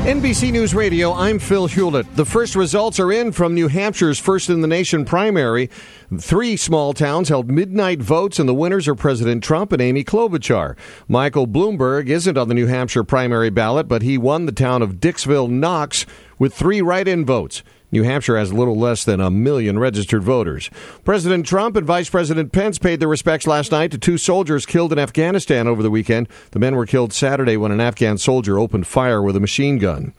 [0.06, 2.16] NBC News Radio, I'm Phil Hewlett.
[2.16, 5.68] The first results are in from New Hampshire's first in the nation primary.
[6.16, 10.76] Three small towns held midnight votes, and the winners are President Trump and Amy Klobuchar.
[11.08, 14.98] Michael Bloomberg isn't on the New Hampshire primary ballot, but he won the town of
[14.98, 16.06] Dixville Notch
[16.38, 17.64] with three write in votes.
[17.96, 20.70] New Hampshire has little less than a million registered voters.
[21.06, 24.92] President Trump and Vice President Pence paid their respects last night to two soldiers killed
[24.92, 26.28] in Afghanistan over the weekend.
[26.52, 30.14] The men were killed Saturday when an Afghan soldier opened fire with a machine gun.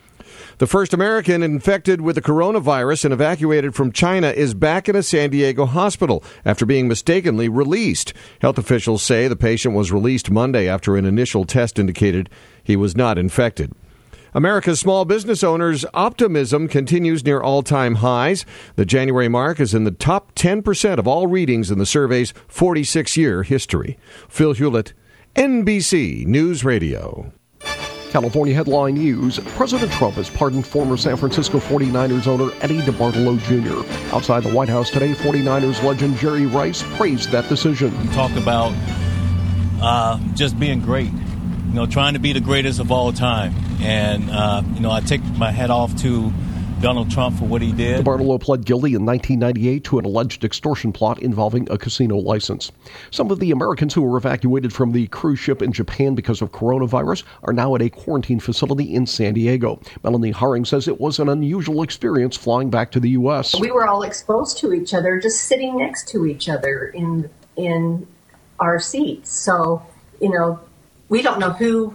[0.56, 5.02] The first American infected with the coronavirus and evacuated from China is back in a
[5.02, 8.14] San Diego hospital after being mistakenly released.
[8.40, 12.30] Health officials say the patient was released Monday after an initial test indicated
[12.64, 13.70] he was not infected.
[14.36, 18.44] America's small business owners' optimism continues near all time highs.
[18.74, 23.16] The January mark is in the top 10% of all readings in the survey's 46
[23.16, 23.98] year history.
[24.28, 24.92] Phil Hewlett,
[25.36, 27.32] NBC News Radio.
[28.10, 34.14] California headline news President Trump has pardoned former San Francisco 49ers owner Eddie DeBartolo Jr.
[34.14, 37.90] Outside the White House today, 49ers legend Jerry Rice praised that decision.
[38.02, 38.74] He talked about
[39.80, 41.10] uh, just being great,
[41.68, 43.54] you know, trying to be the greatest of all time.
[43.80, 46.32] And, uh, you know, I take my hat off to
[46.80, 48.04] Donald Trump for what he did.
[48.04, 52.70] Bartolo pled guilty in 1998 to an alleged extortion plot involving a casino license.
[53.10, 56.52] Some of the Americans who were evacuated from the cruise ship in Japan because of
[56.52, 59.80] coronavirus are now at a quarantine facility in San Diego.
[60.04, 63.58] Melanie Haring says it was an unusual experience flying back to the U.S.
[63.58, 68.06] We were all exposed to each other, just sitting next to each other in in
[68.60, 69.30] our seats.
[69.30, 69.82] So,
[70.20, 70.60] you know,
[71.08, 71.94] we don't know who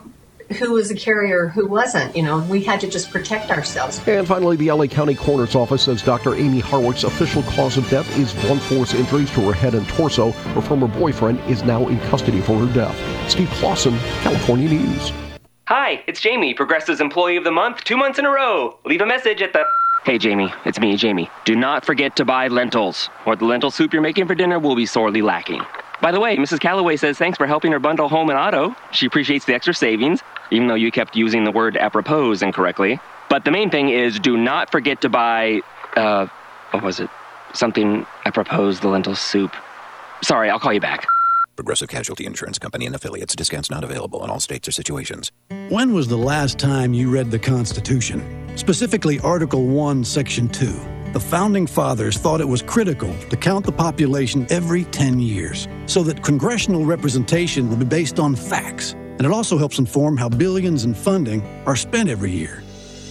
[0.60, 2.16] who was a carrier, who wasn't.
[2.16, 4.02] You know, we had to just protect ourselves.
[4.06, 6.36] And finally, the LA County Coroner's Office says Dr.
[6.36, 10.32] Amie Harwick's official cause of death is blunt force injuries to her head and torso.
[10.32, 12.98] Her former boyfriend is now in custody for her death.
[13.30, 15.12] Steve Clausen, California News.
[15.68, 18.78] Hi, it's Jamie, Progressive's Employee of the Month, two months in a row.
[18.86, 19.64] Leave a message at the.
[20.04, 21.30] Hey, Jamie, it's me, Jamie.
[21.46, 24.76] Do not forget to buy lentils, or the lentil soup you're making for dinner will
[24.76, 25.62] be sorely lacking.
[26.02, 26.60] By the way, Mrs.
[26.60, 28.76] Calloway says thanks for helping her bundle home and auto.
[28.92, 33.00] She appreciates the extra savings, even though you kept using the word apropos incorrectly.
[33.30, 35.62] But the main thing is do not forget to buy,
[35.96, 36.26] uh,
[36.72, 37.10] what was it?
[37.54, 39.56] Something apropos the lentil soup.
[40.24, 41.06] Sorry, I'll call you back.
[41.56, 43.36] Progressive Casualty Insurance Company and affiliates.
[43.36, 45.32] Discounts not available in all states or situations.
[45.70, 48.58] When was the last time you read the Constitution?
[48.58, 51.01] Specifically, Article 1, Section 2.
[51.14, 56.04] The founding fathers thought it was critical to count the population every 10 years so
[56.04, 58.94] that congressional representation will be based on facts.
[58.94, 62.64] And it also helps inform how billions in funding are spent every year.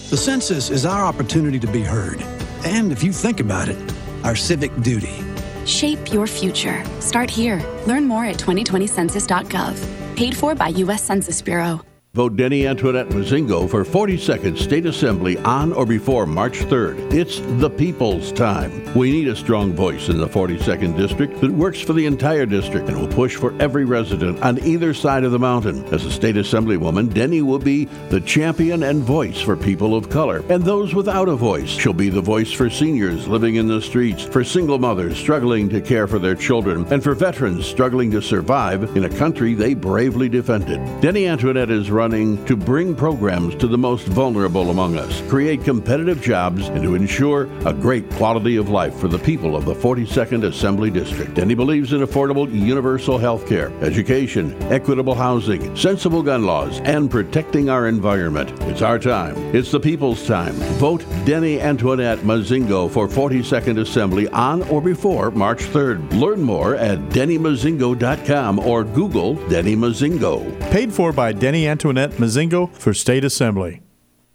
[0.08, 2.22] The census is our opportunity to be heard.
[2.64, 3.78] And if you think about it,
[4.24, 5.22] our civic duty.
[5.66, 6.82] Shape your future.
[7.00, 7.62] Start here.
[7.86, 10.16] Learn more at 2020census.gov.
[10.16, 11.04] Paid for by U.S.
[11.04, 11.82] Census Bureau.
[12.12, 17.14] Vote Denny Antoinette Mazingo for 42nd State Assembly on or before March 3rd.
[17.14, 18.82] It's the people's time.
[18.96, 22.88] We need a strong voice in the 42nd District that works for the entire district
[22.88, 25.84] and will push for every resident on either side of the mountain.
[25.94, 30.42] As a State Assemblywoman, Denny will be the champion and voice for people of color
[30.48, 31.68] and those without a voice.
[31.68, 35.80] She'll be the voice for seniors living in the streets, for single mothers struggling to
[35.80, 40.28] care for their children, and for veterans struggling to survive in a country they bravely
[40.28, 40.80] defended.
[41.00, 46.22] Denny Antoinette is running to bring programs to the most vulnerable among us, create competitive
[46.22, 50.44] jobs, and to ensure a great quality of life for the people of the 42nd
[50.44, 51.36] Assembly District.
[51.36, 57.10] And he believes in affordable universal health care, education, equitable housing, sensible gun laws, and
[57.10, 58.50] protecting our environment.
[58.62, 59.36] It's our time.
[59.54, 60.54] It's the people's time.
[60.80, 66.18] Vote Denny Antoinette Mazingo for 42nd Assembly on or before March 3rd.
[66.18, 70.58] Learn more at dennymazingo.com or Google Denny Mazingo.
[70.70, 73.82] Paid for by Denny Antoinette Mazingo for State Assembly.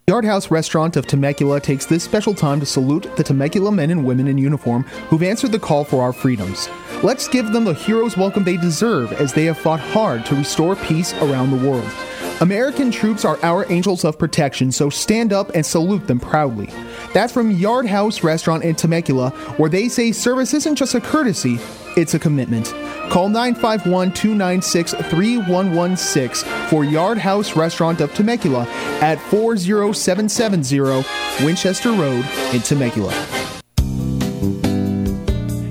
[0.08, 4.06] Yard House Restaurant of Temecula takes this special time to salute the Temecula men and
[4.06, 6.68] women in uniform who've answered the call for our freedoms.
[7.02, 10.76] Let's give them the hero's welcome they deserve as they have fought hard to restore
[10.76, 11.90] peace around the world.
[12.40, 16.68] American troops are our angels of protection, so stand up and salute them proudly.
[17.14, 21.58] That's from Yard House Restaurant in Temecula, where they say service isn't just a courtesy,
[21.96, 22.74] it's a commitment.
[23.08, 28.66] Call 951 296 3116 for Yard House Restaurant of Temecula
[29.00, 31.06] at 40770
[31.42, 33.45] Winchester Road in Temecula.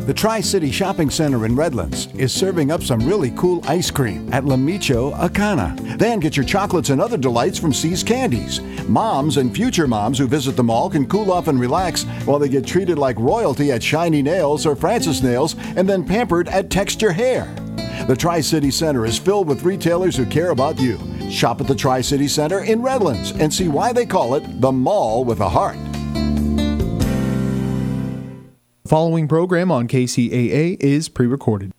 [0.06, 4.32] The Tri City Shopping Center in Redlands is serving up some really cool ice cream
[4.32, 5.98] at La Michoacana.
[5.98, 8.62] Then get your chocolates and other delights from See's Candies.
[8.88, 12.50] Moms and future moms who visit the mall can cool off and relax while they
[12.50, 17.12] get treated like royalty at Shiny Nails or Francis Nails and then pampered at Texture
[17.12, 17.52] Hair.
[18.08, 21.00] The Tri City Center is filled with retailers who care about you.
[21.32, 24.72] Shop at the Tri City Center in Redlands and see why they call it the
[24.72, 25.78] mall with a heart.
[28.88, 31.72] Following program on KCAA is pre recorded.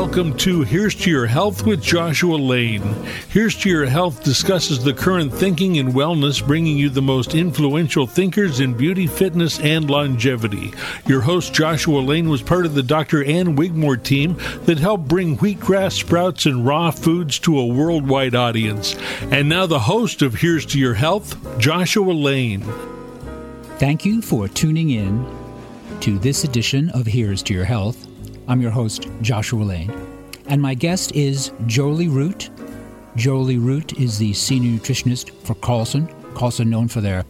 [0.00, 2.82] Welcome to Here's to Your Health with Joshua Lane.
[3.30, 8.06] Here's to Your Health discusses the current thinking in wellness, bringing you the most influential
[8.06, 10.72] thinkers in beauty, fitness, and longevity.
[11.08, 13.24] Your host, Joshua Lane, was part of the Dr.
[13.24, 14.36] Ann Wigmore team
[14.66, 18.94] that helped bring wheatgrass sprouts and raw foods to a worldwide audience.
[19.32, 22.62] And now, the host of Here's to Your Health, Joshua Lane.
[23.78, 25.26] Thank you for tuning in
[26.02, 28.07] to this edition of Here's to Your Health.
[28.48, 29.92] I'm your host, Joshua Lane,
[30.46, 32.48] and my guest is Jolie Root.
[33.14, 36.08] Jolie Root is the senior nutritionist for Carlson.
[36.32, 37.26] Carlson, known for their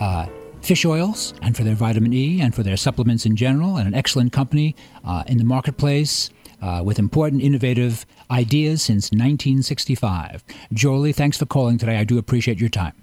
[0.00, 0.24] uh,
[0.62, 3.92] fish oils and for their vitamin E and for their supplements in general, and an
[3.92, 4.74] excellent company
[5.04, 6.30] uh, in the marketplace
[6.62, 10.42] uh, with important, innovative ideas since 1965.
[10.72, 11.98] Jolie, thanks for calling today.
[11.98, 12.94] I do appreciate your time.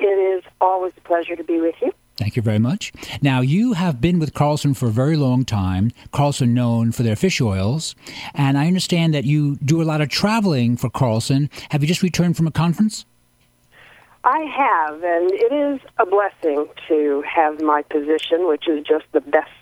[0.00, 1.94] It is always a pleasure to be with you.
[2.18, 2.92] Thank you very much.
[3.22, 5.92] Now, you have been with Carlson for a very long time.
[6.10, 7.94] Carlson known for their fish oils.
[8.34, 11.48] And I understand that you do a lot of traveling for Carlson.
[11.70, 13.06] Have you just returned from a conference?
[14.24, 19.20] I have, and it is a blessing to have my position, which is just the
[19.20, 19.52] best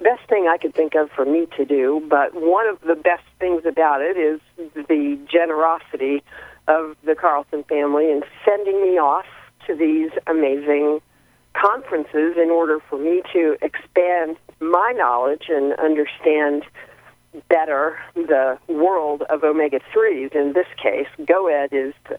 [0.00, 2.04] best thing I could think of for me to do.
[2.10, 4.40] But one of the best things about it is
[4.74, 6.24] the generosity
[6.66, 9.26] of the Carlson family in sending me off
[9.68, 11.00] to these amazing
[11.54, 16.64] conferences in order for me to expand my knowledge and understand
[17.48, 20.34] better the world of omega 3s.
[20.34, 22.18] In this case, GOED is the,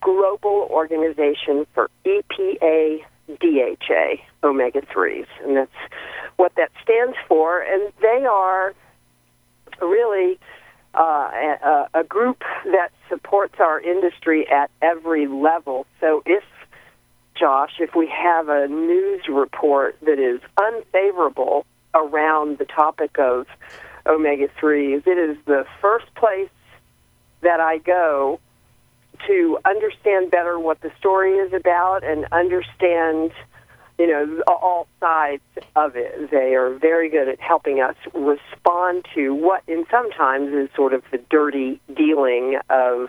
[0.00, 3.00] global organization for EPA
[3.40, 4.14] DHA
[4.44, 5.70] omega 3s, and that's
[6.36, 7.60] what that stands for.
[7.62, 8.74] And they are
[9.80, 10.38] really
[10.94, 15.86] uh, a, a group that supports our industry at every level.
[16.00, 16.44] So if
[17.42, 23.48] Josh, if we have a news report that is unfavorable around the topic of
[24.06, 26.50] omega 3s, it is the first place
[27.40, 28.38] that I go
[29.26, 33.32] to understand better what the story is about and understand,
[33.98, 35.42] you know, all sides
[35.74, 36.30] of it.
[36.30, 41.02] They are very good at helping us respond to what, in sometimes, is sort of
[41.10, 43.08] the dirty dealing of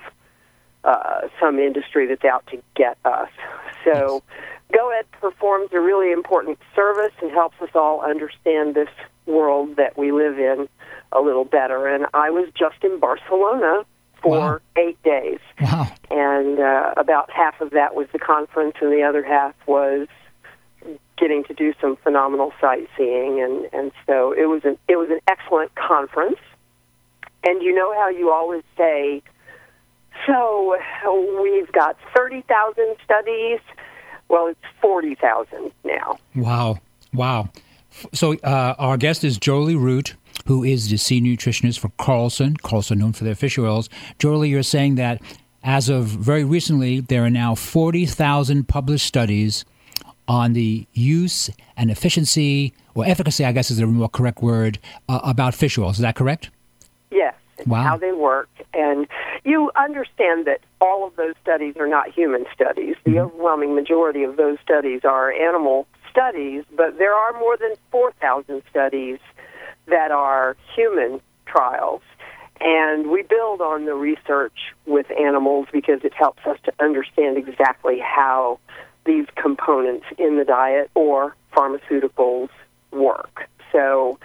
[0.83, 3.29] uh, some industry that's out to get us.
[3.83, 4.23] So,
[4.71, 8.89] GOED performs a really important service and helps us all understand this
[9.25, 10.67] world that we live in
[11.11, 11.87] a little better.
[11.87, 13.85] And I was just in Barcelona
[14.21, 14.59] for Wow.
[14.77, 15.39] eight days.
[15.61, 15.87] Wow.
[16.09, 20.07] And uh, about half of that was the conference, and the other half was
[21.17, 23.41] getting to do some phenomenal sightseeing.
[23.41, 26.39] And, and so it was an it was an excellent conference.
[27.45, 29.21] And you know how you always say,
[30.25, 30.77] so
[31.41, 33.59] we've got thirty thousand studies.
[34.29, 36.17] Well, it's forty thousand now.
[36.35, 36.79] Wow.
[37.13, 37.49] Wow.
[38.11, 40.15] So, uh, our guest is Jolie Root,
[40.47, 42.57] who is the senior nutritionist for Carlson.
[42.57, 43.87] Carlson, known for their fish oils.
[44.17, 45.21] Jolie, you're saying that
[45.63, 49.63] as of very recently, there are now 40,000 published studies
[50.27, 55.19] on the use and efficiency, or efficacy, I guess is a more correct word, uh,
[55.23, 55.97] about fish oils.
[55.97, 56.49] Is that correct?
[57.11, 57.35] Yes,
[57.67, 57.83] Wow.
[57.83, 58.49] how they work.
[58.73, 59.05] And
[59.43, 62.95] you understand that all of those studies are not human studies.
[63.03, 68.61] The overwhelming majority of those studies are animal studies, but there are more than 4,000
[68.69, 69.19] studies
[69.87, 72.01] that are human trials.
[72.61, 77.99] And we build on the research with animals because it helps us to understand exactly
[77.99, 78.59] how
[79.05, 82.49] these components in the diet or pharmaceuticals
[82.91, 83.49] work.
[83.71, 84.17] So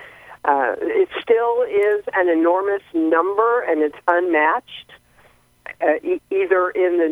[0.44, 4.87] uh, it still is an enormous number and it's unmatched,
[5.80, 7.08] Uh, e- either in the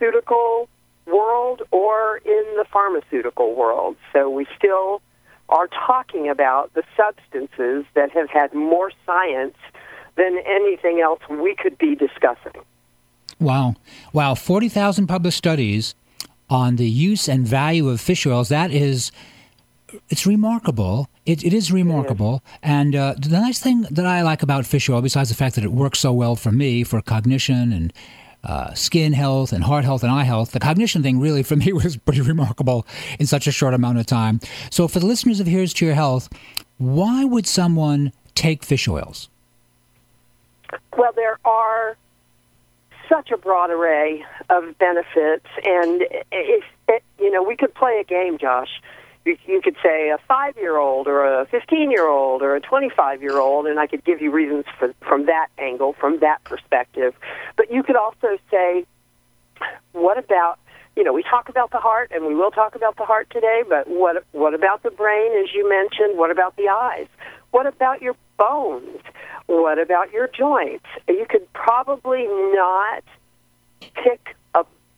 [0.00, 0.68] nutraceutical
[1.06, 3.96] world or in the pharmaceutical world.
[4.12, 5.02] So we still
[5.50, 9.56] are talking about the substances that have had more science
[10.16, 12.62] than anything else we could be discussing.
[13.38, 13.74] Wow.
[14.12, 14.34] Wow.
[14.34, 15.94] 40,000 published studies
[16.48, 18.48] on the use and value of fish oils.
[18.48, 19.12] That is,
[20.08, 21.08] it's remarkable.
[21.26, 22.42] It, it is remarkable.
[22.62, 25.64] And uh, the nice thing that I like about fish oil, besides the fact that
[25.64, 27.92] it works so well for me for cognition and
[28.44, 31.72] uh, skin health and heart health and eye health, the cognition thing really for me
[31.72, 32.86] was pretty remarkable
[33.18, 34.38] in such a short amount of time.
[34.70, 36.28] So, for the listeners of Here's to Your Health,
[36.76, 39.28] why would someone take fish oils?
[40.96, 41.96] Well, there are
[43.08, 46.02] such a broad array of benefits, and
[46.32, 46.64] if
[47.18, 48.80] you know, we could play a game, Josh.
[49.24, 54.20] You, could say a five-year-old, or a fifteen-year-old, or a twenty-five-year-old, and I could give
[54.20, 57.14] you reasons for, from that angle, from that perspective.
[57.56, 58.84] But you could also say,
[59.92, 60.58] what about
[60.96, 63.62] you know, we talk about the heart, and we will talk about the heart today,
[63.68, 66.18] but what what about the brain, as you mentioned?
[66.18, 67.08] What about the eyes?
[67.50, 69.00] What about your bones?
[69.46, 70.86] What about your joints?
[71.08, 73.04] You could probably not
[73.94, 74.36] pick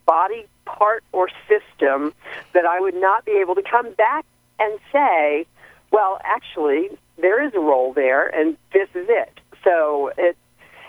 [0.07, 2.13] body part or system
[2.53, 4.25] that I would not be able to come back
[4.59, 5.45] and say,
[5.91, 9.39] well, actually, there is a role there, and this is it.
[9.63, 10.35] So it,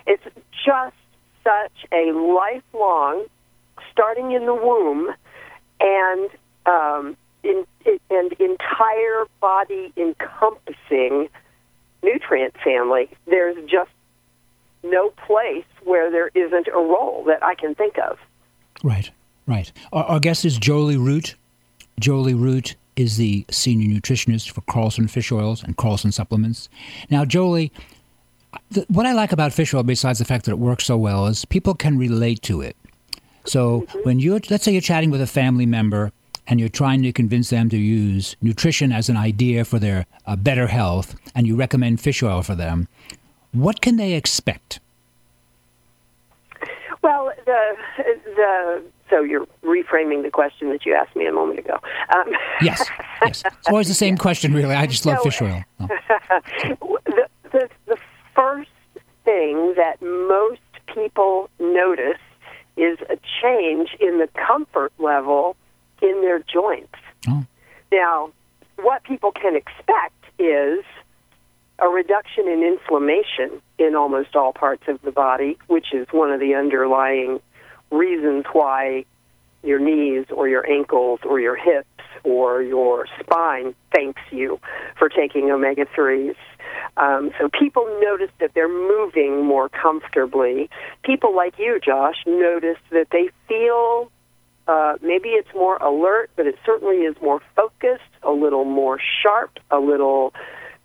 [0.07, 0.23] it's
[0.65, 0.95] just
[1.43, 3.25] such a lifelong,
[3.91, 5.13] starting in the womb,
[5.79, 6.29] and
[6.65, 7.65] um, in,
[8.09, 11.29] and entire body encompassing
[12.03, 13.09] nutrient family.
[13.25, 13.91] There's just
[14.83, 18.17] no place where there isn't a role that I can think of.
[18.83, 19.11] Right,
[19.47, 19.71] right.
[19.91, 21.35] Our, our guest is Jolie Root.
[21.99, 26.69] Jolie Root is the senior nutritionist for Carlson Fish Oils and Carlson Supplements.
[27.09, 27.71] Now, Jolie,
[28.73, 31.27] th- what I like about fish oil, besides the fact that it works so well,
[31.27, 32.75] is people can relate to it.
[33.45, 36.11] So when you're, let's say you're chatting with a family member
[36.47, 40.35] and you're trying to convince them to use nutrition as an idea for their uh,
[40.35, 42.87] better health, and you recommend fish oil for them,
[43.51, 44.79] what can they expect?
[47.01, 47.75] Well, the
[48.35, 51.77] the so you're reframing the question that you asked me a moment ago.
[52.15, 52.85] Um, Yes,
[53.21, 53.43] yes.
[53.45, 54.75] It's always the same question, really.
[54.75, 55.63] I just love So- fish oil.
[56.81, 56.97] Oh.
[57.05, 57.97] the, the the
[58.35, 58.69] first
[59.25, 60.59] thing that most
[60.93, 62.19] people notice
[62.77, 65.55] is a change in the comfort level
[66.01, 66.93] in their joints.
[67.91, 68.31] Now,
[68.81, 70.83] what people can expect is
[71.81, 76.39] a reduction in inflammation in almost all parts of the body, which is one of
[76.39, 77.39] the underlying
[77.91, 79.05] reasons why
[79.63, 81.87] your knees or your ankles or your hips
[82.23, 84.59] or your spine thanks you
[84.97, 86.35] for taking omega 3s.
[86.97, 90.69] Um, so people notice that they're moving more comfortably.
[91.03, 94.11] People like you, Josh, notice that they feel
[94.67, 99.57] uh, maybe it's more alert, but it certainly is more focused, a little more sharp,
[99.71, 100.33] a little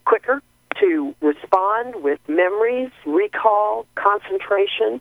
[0.07, 0.41] quicker
[0.81, 5.01] to respond with memories, recall, concentration.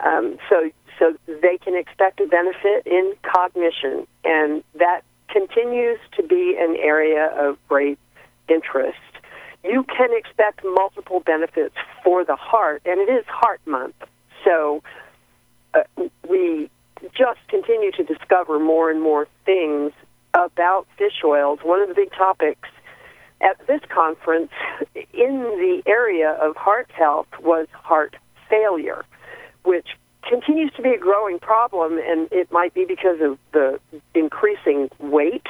[0.00, 6.56] Um, so, so they can expect a benefit in cognition, and that continues to be
[6.58, 7.98] an area of great
[8.48, 8.98] interest.
[9.64, 13.94] You can expect multiple benefits for the heart, and it is Heart Month.
[14.44, 14.82] So
[15.72, 15.82] uh,
[16.28, 16.70] we
[17.16, 19.92] just continue to discover more and more things
[20.34, 21.60] about fish oils.
[21.62, 22.68] One of the big topics
[23.40, 24.50] at this conference
[24.94, 28.16] in the area of heart health was heart
[28.48, 29.04] failure,
[29.64, 29.88] which
[30.28, 33.78] continues to be a growing problem, and it might be because of the
[34.14, 35.46] increasing weight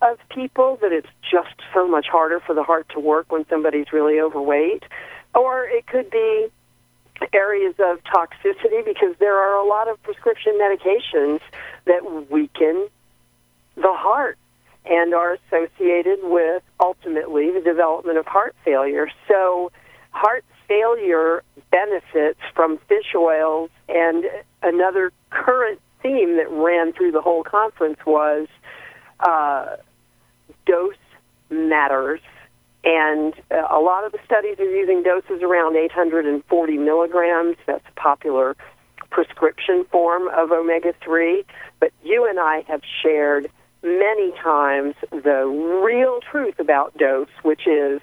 [0.00, 3.92] of people that it's just so much harder for the heart to work when somebody's
[3.92, 4.82] really overweight.
[5.34, 6.48] Or it could be
[7.32, 11.40] areas of toxicity because there are a lot of prescription medications
[11.86, 12.88] that weaken
[13.76, 14.38] the heart
[14.84, 19.08] and are associated with ultimately the development of heart failure.
[19.28, 19.70] So,
[20.10, 24.24] heart failure benefits from fish oils, and
[24.62, 28.48] another current theme that ran through the whole conference was
[29.20, 29.76] uh,
[30.66, 30.94] dose
[31.50, 32.20] matters.
[32.84, 37.56] And uh, a lot of the studies are using doses around 840 milligrams.
[37.66, 38.56] That's a popular
[39.10, 41.44] prescription form of omega 3.
[41.78, 43.50] But you and I have shared
[43.82, 45.44] many times the
[45.84, 48.00] real truth about dose, which is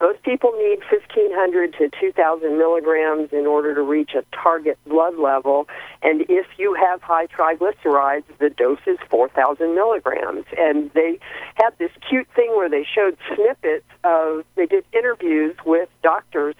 [0.00, 5.66] most people need 1,500 to 2,000 milligrams in order to reach a target blood level.
[6.02, 10.44] And if you have high triglycerides, the dose is 4,000 milligrams.
[10.56, 11.18] And they
[11.54, 16.54] had this cute thing where they showed snippets of, they did interviews with doctors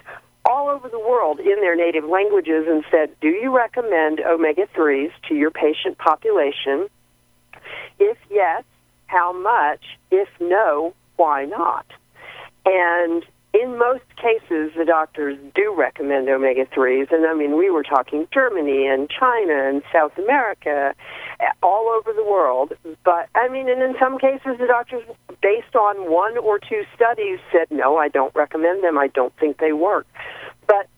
[0.44, 5.12] all over the world in their native languages and said, Do you recommend omega 3s
[5.28, 6.88] to your patient population?
[7.98, 8.64] If yes,
[9.06, 9.80] how much?
[10.10, 11.86] If no, why not?
[12.64, 13.24] And
[13.54, 17.10] in most cases, the doctors do recommend omega 3s.
[17.10, 20.94] And I mean, we were talking Germany and China and South America,
[21.62, 22.74] all over the world.
[23.04, 25.02] But I mean, and in some cases, the doctors,
[25.40, 28.98] based on one or two studies, said, no, I don't recommend them.
[28.98, 30.06] I don't think they work.
[30.66, 30.88] But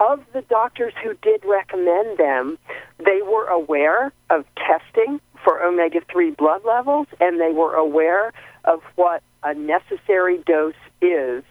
[0.00, 2.58] of the doctors who did recommend them,
[2.98, 8.32] they were aware of testing for omega 3 blood levels and they were aware
[8.64, 11.42] of what a necessary dose is.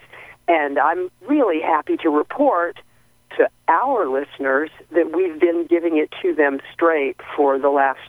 [0.48, 2.77] And I'm really happy to report
[3.38, 8.00] to our listeners that we've been giving it to them straight for the last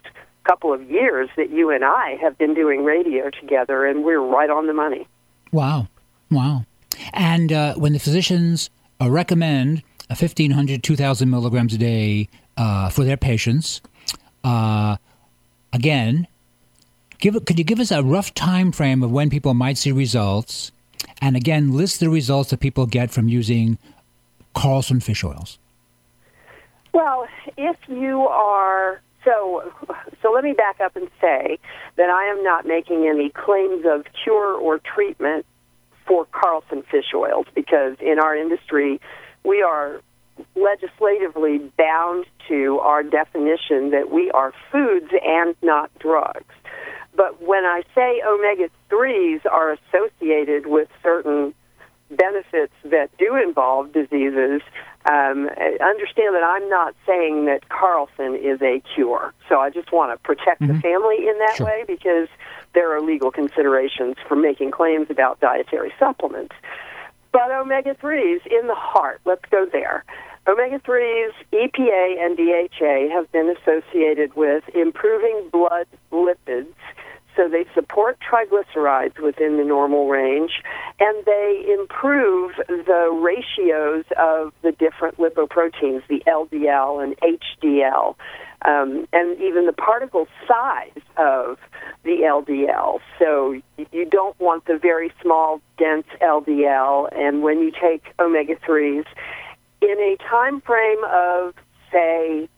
[0.45, 4.49] couple of years that you and I have been doing radio together, and we're right
[4.49, 5.07] on the money.
[5.53, 5.89] Wow.
[6.31, 6.65] Wow.
[7.13, 8.71] And uh, when the physicians
[9.01, 13.83] uh, recommend a 1,500, 2,000 milligrams a day uh, for their patients,
[14.45, 14.97] uh,
[15.73, 16.27] again,
[17.19, 20.73] give could you give us a rough time frame of when people might see results?
[21.21, 23.79] And again, list the results that people get from using
[24.55, 25.59] Carlson fish oils.
[26.93, 29.73] Well, if you are so
[30.23, 31.59] so let me back up and say
[31.97, 35.45] that I am not making any claims of cure or treatment
[36.07, 39.01] for Carlson fish oils because in our industry
[39.45, 40.01] we are
[40.55, 46.55] legislatively bound to our definition that we are foods and not drugs.
[47.15, 51.55] But when I say omega 3s are associated with certain
[52.11, 54.63] benefits that do involve diseases,
[55.05, 55.49] um,
[55.81, 59.33] understand that I'm not saying that Carlson is a cure.
[59.49, 60.75] So I just want to protect mm-hmm.
[60.75, 61.67] the family in that sure.
[61.67, 62.29] way because
[62.75, 66.55] there are legal considerations for making claims about dietary supplements.
[67.33, 70.05] But omega 3s in the heart, let's go there.
[70.49, 76.73] Omega 3s, EPA, and DHA have been associated with improving blood lipids
[77.37, 80.51] so they support triglycerides within the normal range,
[80.99, 88.17] and they improve the ratios of the different lipoproteins, the LDL and HDL,
[88.65, 91.59] um, and even the particle size of
[92.03, 92.99] the LDL.
[93.21, 93.61] So
[93.93, 99.05] you don't want the very small, dense LDL, and when you take omega 3s,
[99.81, 101.55] in a time frame of,
[101.93, 102.49] say,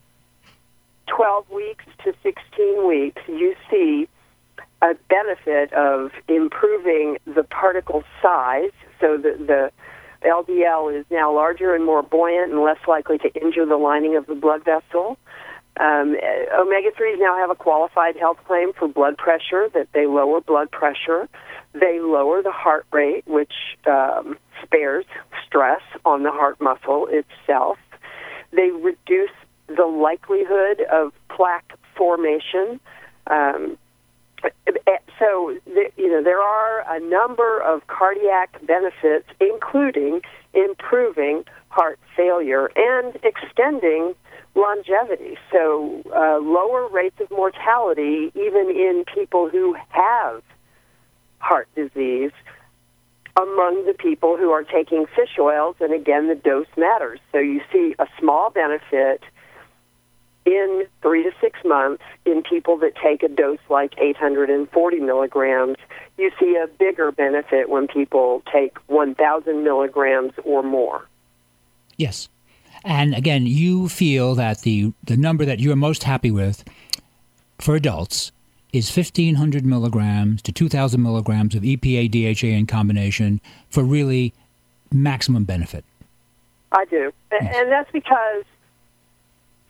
[1.06, 4.08] 12 weeks to 16 weeks, you see
[4.82, 9.70] a benefit of improving the particle size so that the
[10.22, 14.26] LDL is now larger and more buoyant and less likely to injure the lining of
[14.26, 15.18] the blood vessel.
[15.78, 16.16] Um,
[16.58, 20.70] omega 3s now have a qualified health claim for blood pressure, that they lower blood
[20.70, 21.28] pressure.
[21.72, 23.52] They lower the heart rate, which
[23.86, 25.04] um, spares
[25.46, 27.78] stress on the heart muscle itself.
[28.52, 29.30] They reduce
[29.68, 32.80] the likelihood of plaque formation.
[33.28, 33.78] Um,
[35.18, 35.54] so
[35.96, 40.22] you know there are a number of cardiac benefits, including
[40.54, 44.14] improving heart failure and extending
[44.54, 45.36] longevity.
[45.52, 50.42] So uh, lower rates of mortality, even in people who have
[51.40, 52.32] heart disease,
[53.36, 55.76] among the people who are taking fish oils.
[55.80, 57.20] And again, the dose matters.
[57.32, 59.22] So you see a small benefit
[60.46, 65.76] in three to six months in people that take a dose like 840 milligrams.
[66.18, 71.06] You see a bigger benefit when people take 1,000 milligrams or more.
[71.96, 72.28] Yes.
[72.84, 76.64] And again, you feel that the, the number that you're most happy with
[77.58, 78.32] for adults
[78.72, 84.32] is 1,500 milligrams to 2,000 milligrams of EPA DHA in combination for really
[84.92, 85.84] maximum benefit.
[86.72, 87.12] I do.
[87.32, 87.52] Yes.
[87.56, 88.44] And that's because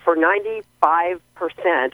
[0.04, 1.20] for 95%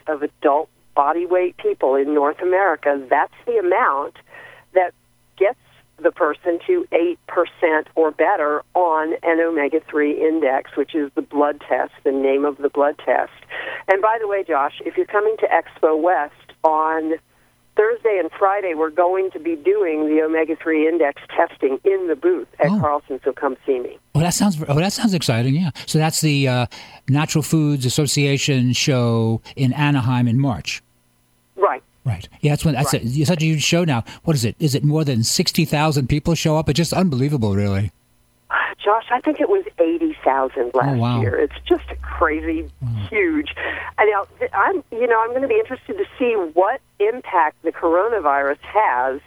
[0.06, 4.16] of adult body weight people in North America, that's the amount
[4.74, 4.92] that
[5.36, 5.58] gets
[5.98, 11.62] the person to 8% or better on an omega 3 index, which is the blood
[11.68, 13.32] test, the name of the blood test.
[13.88, 17.14] And by the way, Josh, if you're coming to Expo West on
[17.76, 22.16] Thursday and Friday, we're going to be doing the omega three index testing in the
[22.16, 22.80] booth at Oh.
[22.80, 23.20] Carlson.
[23.24, 23.98] So come see me.
[24.14, 24.56] Oh, that sounds.
[24.66, 25.54] Oh, that sounds exciting.
[25.54, 25.70] Yeah.
[25.86, 26.66] So that's the uh,
[27.08, 30.82] Natural Foods Association show in Anaheim in March.
[31.54, 31.82] Right.
[32.04, 32.28] Right.
[32.40, 33.02] Yeah, that's when that's Right.
[33.04, 34.04] a, such a huge show now.
[34.24, 34.56] What is it?
[34.58, 36.68] Is it more than sixty thousand people show up?
[36.70, 37.90] It's just unbelievable, really.
[38.82, 41.20] Josh, I think it was eighty thousand last Oh, wow.
[41.20, 41.36] year.
[41.36, 42.70] It's just crazy,
[43.10, 43.54] huge.
[43.98, 47.72] And now I'm, you know, I'm going to be interested to see what impact the
[47.72, 49.20] coronavirus has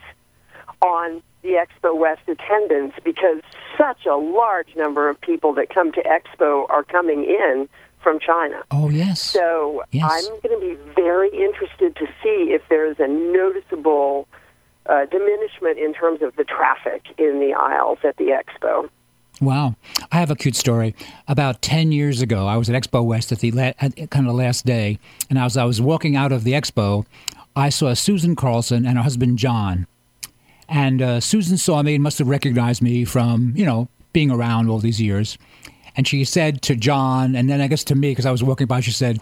[0.81, 3.41] on the Expo West attendance because
[3.77, 7.67] such a large number of people that come to Expo are coming in
[8.01, 8.61] from China.
[8.71, 9.21] Oh yes.
[9.21, 10.09] So Yes.
[10.09, 14.27] I'm going to be very interested to see if there's a noticeable
[14.85, 18.89] uh, diminishment in terms of the traffic in the aisles at the expo.
[19.41, 19.75] Wow.
[20.11, 20.95] I have a cute story.
[21.27, 24.35] About 10 years ago, I was at Expo West at the la- at kind of
[24.35, 24.99] last day,
[25.29, 27.05] and as I was walking out of the expo,
[27.55, 29.87] I saw Susan Carlson and her husband John.
[30.67, 34.69] And uh, Susan saw me and must have recognized me from, you know, being around
[34.69, 35.37] all these years.
[35.95, 38.67] And she said to John, and then I guess to me, because I was walking
[38.67, 39.19] by, she said,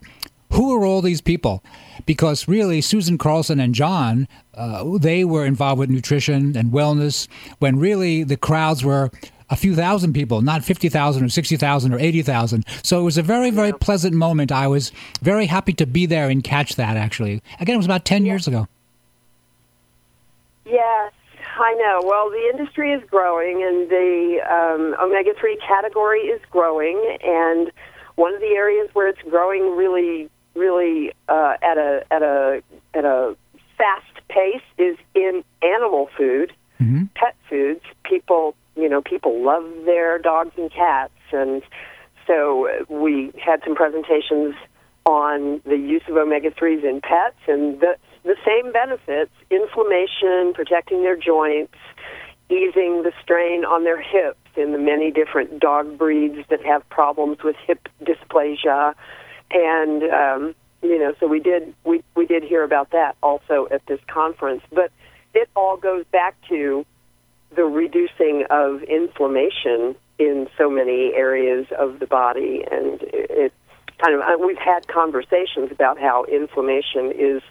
[0.52, 1.64] who are all these people?
[2.06, 7.28] Because really, Susan Carlson and John, uh, they were involved with nutrition and wellness
[7.60, 9.12] when really the crowds were
[9.50, 12.66] a few thousand people, not 50,000 or 60,000 or 80,000.
[12.84, 14.52] So it was a very, very pleasant moment.
[14.52, 17.42] I was very happy to be there and catch that, actually.
[17.60, 18.68] Again, it was about 10 years ago.
[20.66, 21.14] Yes,
[21.60, 22.02] I know.
[22.04, 27.72] Well, the industry is growing, and the um, omega three category is growing, and
[28.16, 32.62] one of the areas where it's growing really, really uh, at a at a
[32.94, 33.38] at a
[33.78, 36.52] fast pace is in animal food,
[37.16, 37.82] pet foods.
[38.04, 41.62] People, you know, people love their dogs and cats, and
[42.26, 44.56] so we had some presentations
[45.06, 51.02] on the use of omega threes in pets and the the same benefits: inflammation, protecting
[51.02, 51.78] their joints,
[52.50, 57.38] easing the strain on their hips in the many different dog breeds that have problems
[57.44, 58.94] with hip dysplasia,
[59.52, 63.86] and um, you know, so we did we we did hear about that also at
[63.88, 64.92] this conference, but
[65.34, 66.86] it all goes back to
[67.56, 73.54] the reducing of inflammation in so many areas of the body, and it, it
[74.02, 77.42] kind of uh, we've had conversations about how inflammation is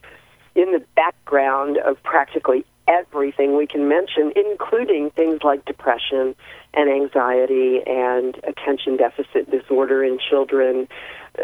[0.55, 6.35] in the background of practically everything we can mention, including things like depression
[6.75, 10.89] and anxiety and attention deficit disorder in children.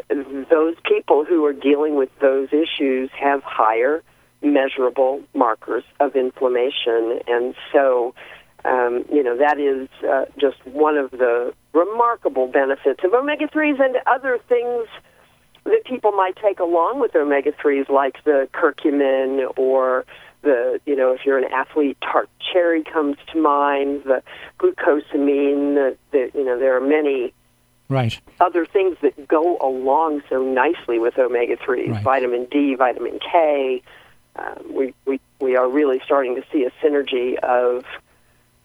[0.09, 4.03] Those people who are dealing with those issues have higher
[4.41, 8.15] measurable markers of inflammation, and so
[8.64, 13.77] um, you know that is uh, just one of the remarkable benefits of omega threes
[13.81, 14.87] and other things
[15.64, 20.05] that people might take along with omega threes, like the curcumin or
[20.42, 24.03] the you know if you're an athlete, tart cherry comes to mind.
[24.05, 24.22] The
[24.59, 25.75] glucosamine.
[25.75, 27.33] The, the you know there are many
[27.88, 28.18] Right.
[28.40, 31.90] other things that go along so nicely with omega threes.
[31.90, 32.03] Right.
[32.03, 33.83] Vitamin D, vitamin K.
[34.37, 37.85] Um, we we we are really starting to see a synergy of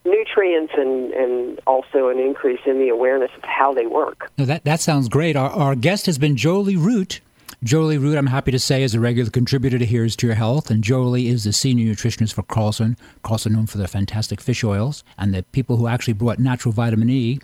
[0.10, 4.32] nutrients and and also an increase in the awareness of how they work.
[4.38, 5.36] No, that, that sounds great.
[5.36, 7.22] Our, our guest has been Jolie Root.
[7.63, 10.70] Jolie Root, I'm happy to say, is a regular contributor to Here's to Your Health,
[10.70, 12.98] and Jolie is the senior nutritionist for Carlson.
[13.24, 17.10] Carlson known for their fantastic fish oils, and the people who actually brought natural vitamin
[17.10, 17.39] E,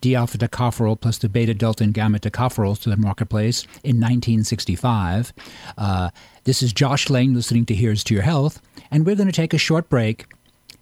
[0.00, 5.32] D-alpha tocopherol plus the beta delta and gamma tocopherols to the marketplace in 1965.
[5.76, 6.10] Uh,
[6.44, 9.52] this is Josh Lane listening to Here's to Your Health, and we're going to take
[9.52, 10.26] a short break,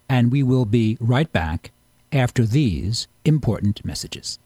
[0.09, 1.71] and we will be right back
[2.11, 4.39] after these important messages.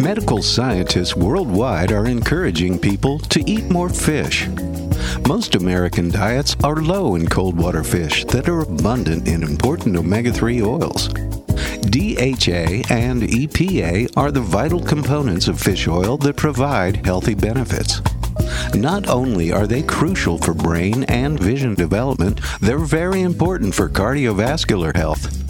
[0.00, 4.46] Medical scientists worldwide are encouraging people to eat more fish.
[5.26, 10.30] Most American diets are low in cold water fish that are abundant in important omega
[10.30, 11.08] 3 oils.
[11.88, 18.02] DHA and EPA are the vital components of fish oil that provide healthy benefits.
[18.74, 24.94] Not only are they crucial for brain and vision development, they're very important for cardiovascular
[24.94, 25.44] health.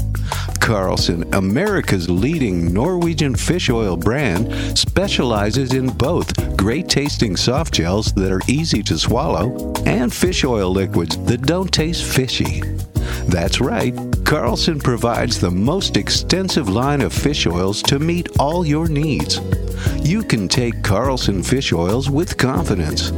[0.61, 8.33] Carlson, America's leading Norwegian fish oil brand, specializes in both great tasting soft gels that
[8.33, 12.63] are easy to swallow and fish oil liquids that don't taste fishy.
[13.27, 18.89] That's right, Carlson provides the most extensive line of fish oils to meet all your
[18.89, 19.41] needs.
[20.03, 23.11] You can take Carlson fish oils with confidence.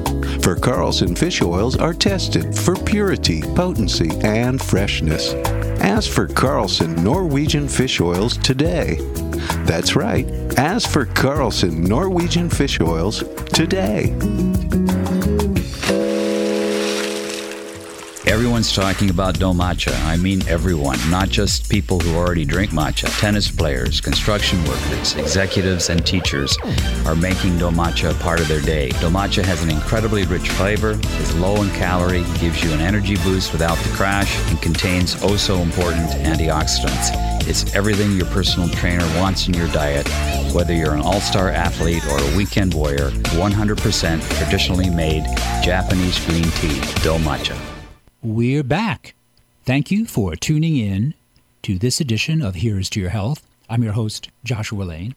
[0.42, 5.34] For Carlson fish oils are tested for purity, potency, and freshness.
[5.80, 8.98] Ask for Carlson Norwegian fish oils today.
[9.64, 13.22] That's right, Ask for Carlson Norwegian fish oils
[13.52, 14.16] today.
[18.36, 19.98] Everyone's talking about Do Matcha.
[20.04, 23.08] I mean everyone, not just people who already drink matcha.
[23.18, 26.54] Tennis players, construction workers, executives, and teachers
[27.06, 28.90] are making Do Matcha a part of their day.
[29.00, 33.16] Do Matcha has an incredibly rich flavor, is low in calorie, gives you an energy
[33.24, 37.16] boost without the crash, and contains oh so important antioxidants.
[37.48, 40.06] It's everything your personal trainer wants in your diet,
[40.52, 43.12] whether you're an all star athlete or a weekend warrior.
[43.32, 45.24] 100% traditionally made
[45.64, 47.75] Japanese green tea, Do Matcha.
[48.26, 49.14] We're back.
[49.64, 51.14] Thank you for tuning in
[51.62, 53.46] to this edition of Here's to Your Health.
[53.70, 55.14] I'm your host, Joshua Lane.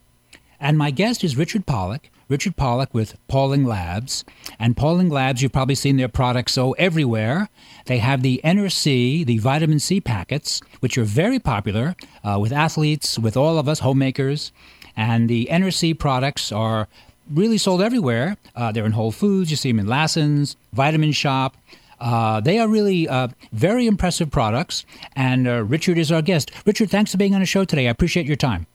[0.60, 2.12] And my guest is Richard Pollock.
[2.28, 4.24] Richard Pollock with Pauling Labs.
[4.60, 7.50] And Pauling Labs, you've probably seen their products so everywhere.
[7.88, 13.18] They have the NRC, the vitamin C packets, which are very popular uh, with athletes,
[13.18, 14.52] with all of us, homemakers.
[14.96, 16.88] And the NRC products are
[17.28, 18.38] really sold everywhere.
[18.56, 21.56] Uh, they're in Whole Foods, you see them in Lassen's, Vitamin Shoppe.
[22.00, 24.86] Uh, they are really uh, very impressive products.
[25.16, 26.52] And uh, Richard is our guest.
[26.66, 27.88] Richard, thanks for being on the show today.
[27.88, 28.68] I appreciate your time.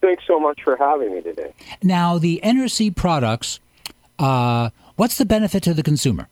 [0.00, 1.52] Thanks so much for having me today.
[1.82, 3.60] Now, the NRC products,
[4.18, 6.28] uh, what's the benefit to the consumer?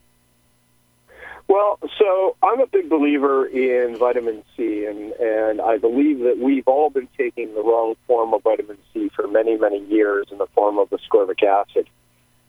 [1.49, 6.69] Well, so I'm a big believer in vitamin C, and, and I believe that we've
[6.69, 10.47] all been taking the wrong form of vitamin C for many, many years in the
[10.49, 11.89] form of ascorbic acid.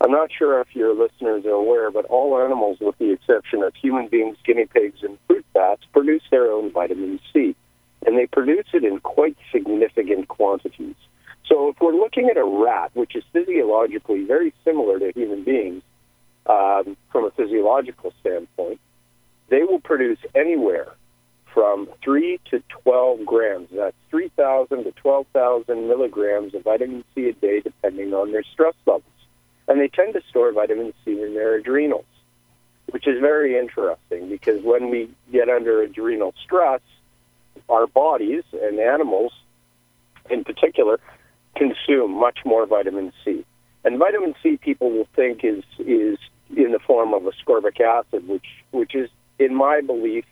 [0.02, 3.74] I'm not sure if your listeners are aware, but all animals, with the exception of
[3.74, 7.54] human beings, guinea pigs, and fruit bats, produce their own vitamin C.
[8.06, 10.94] And they produce it in quite significant quantities.
[11.46, 15.82] So if we're looking at a rat, which is physiologically very similar to human beings
[16.46, 18.80] um, from a physiological standpoint,
[19.50, 20.94] they will produce anywhere
[21.52, 23.68] from 3 to 12 grams.
[23.74, 29.04] That's 3,000 to 12,000 milligrams of vitamin C a day, depending on their stress levels.
[29.70, 32.04] And they tend to store vitamin C in their adrenals,
[32.90, 36.80] which is very interesting because when we get under adrenal stress,
[37.68, 39.32] our bodies and animals
[40.28, 40.98] in particular
[41.54, 43.44] consume much more vitamin C.
[43.84, 46.18] And vitamin C people will think is is
[46.56, 50.24] in the form of ascorbic acid, which which is in my belief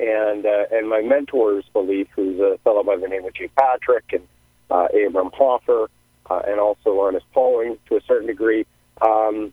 [0.00, 4.12] and uh, and my mentor's belief, who's a fellow by the name of Jay Patrick
[4.12, 4.26] and
[4.68, 5.88] uh, Abram Hoffer,
[6.28, 8.66] uh, and also Linus Pauling to a certain degree.
[9.00, 9.52] Um,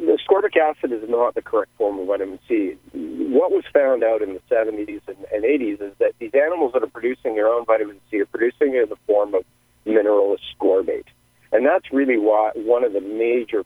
[0.00, 2.76] ascorbic acid is not the correct form of vitamin C.
[2.92, 6.82] What was found out in the 70s and, and 80s is that these animals that
[6.82, 9.44] are producing their own vitamin C are producing it in the form of
[9.84, 11.06] mineral ascorbate.
[11.52, 13.64] And that's really why one of the major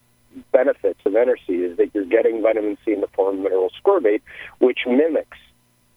[0.52, 4.22] benefits of NRC is that you're getting vitamin C in the form of mineral ascorbate,
[4.58, 5.38] which mimics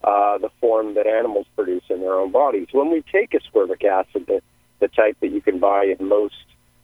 [0.04, 2.68] uh, the form that animals produce in their own bodies.
[2.72, 4.42] When we take ascorbic acid, the,
[4.80, 6.36] the type that you can buy in most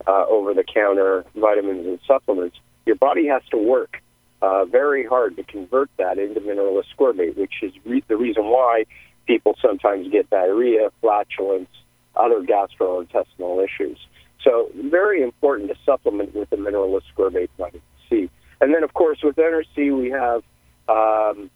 [0.08, 4.02] uh, over-the-counter vitamins and supplements, your body has to work
[4.44, 8.84] uh, very hard to convert that into mineral ascorbate, which is re- the reason why
[9.26, 11.70] people sometimes get diarrhea, flatulence,
[12.16, 13.98] other gastrointestinal issues.
[14.44, 18.30] So very important to supplement with the mineral ascorbate vitamin C.
[18.60, 20.44] And then, of course, with NRC, we have
[20.90, 21.50] um,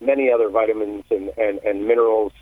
[0.00, 2.32] many other vitamins and, and, and minerals,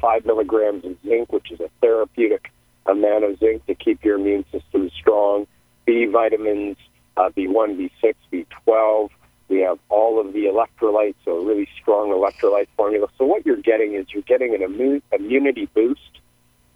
[0.00, 2.50] five milligrams of zinc, which is a therapeutic
[2.86, 5.46] amount of zinc to keep your immune system strong,
[5.84, 6.76] B vitamins,
[7.16, 9.10] uh, B1, B6, B12.
[9.48, 13.08] We have all of the electrolytes, so a really strong electrolyte formula.
[13.18, 16.20] So what you're getting is you're getting an immu- immunity boost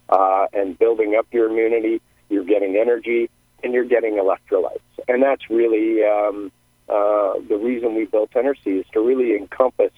[0.09, 2.01] uh, and building up your immunity.
[2.29, 3.29] You're getting energy
[3.63, 6.51] and you're getting electrolytes, and that's really um,
[6.89, 9.93] uh, the reason we built NRC is to really encompass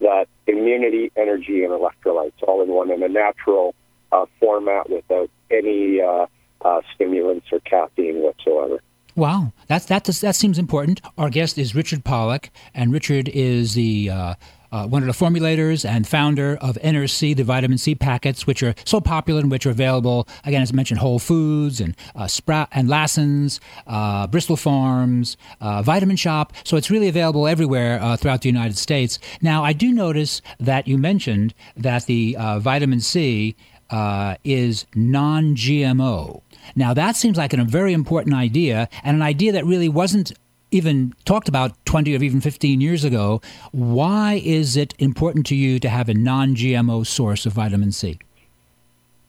[0.00, 3.74] that immunity, energy, and electrolytes all in one in a natural
[4.12, 6.26] uh, format without any uh,
[6.62, 8.80] uh, stimulants or caffeine whatsoever.
[9.14, 10.04] Wow, that's that.
[10.04, 11.02] That seems important.
[11.18, 14.34] Our guest is Richard Pollack, and Richard is the uh,
[14.72, 18.74] uh, one of the formulators and founder of NRC, the vitamin C packets, which are
[18.84, 22.68] so popular and which are available again, as I mentioned, Whole Foods and uh, Sprout
[22.72, 26.52] and Lassen's, uh, Bristol Farms, uh, Vitamin Shoppe.
[26.64, 29.18] So it's really available everywhere uh, throughout the United States.
[29.42, 33.54] Now, I do notice that you mentioned that the vitamin C
[33.92, 36.40] Uh, is non-GMO.
[36.74, 40.32] Now, that seems like a very important idea, and an idea that really wasn't
[40.72, 43.40] even talked about 20 or even 15 years ago.
[43.70, 48.18] Why is it important to you to have a non GMO source of vitamin C?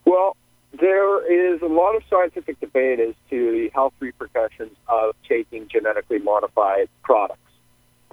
[0.05, 0.35] Well,
[0.79, 6.19] there is a lot of scientific debate as to the health repercussions of taking genetically
[6.19, 7.39] modified products.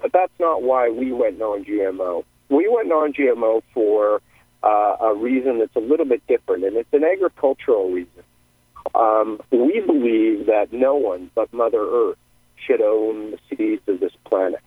[0.01, 2.23] But that's not why we went non GMO.
[2.49, 4.21] We went non GMO for
[4.63, 8.23] uh, a reason that's a little bit different, and it's an agricultural reason.
[8.95, 12.17] Um, we believe that no one but Mother Earth
[12.55, 14.59] should own the seeds of this planet.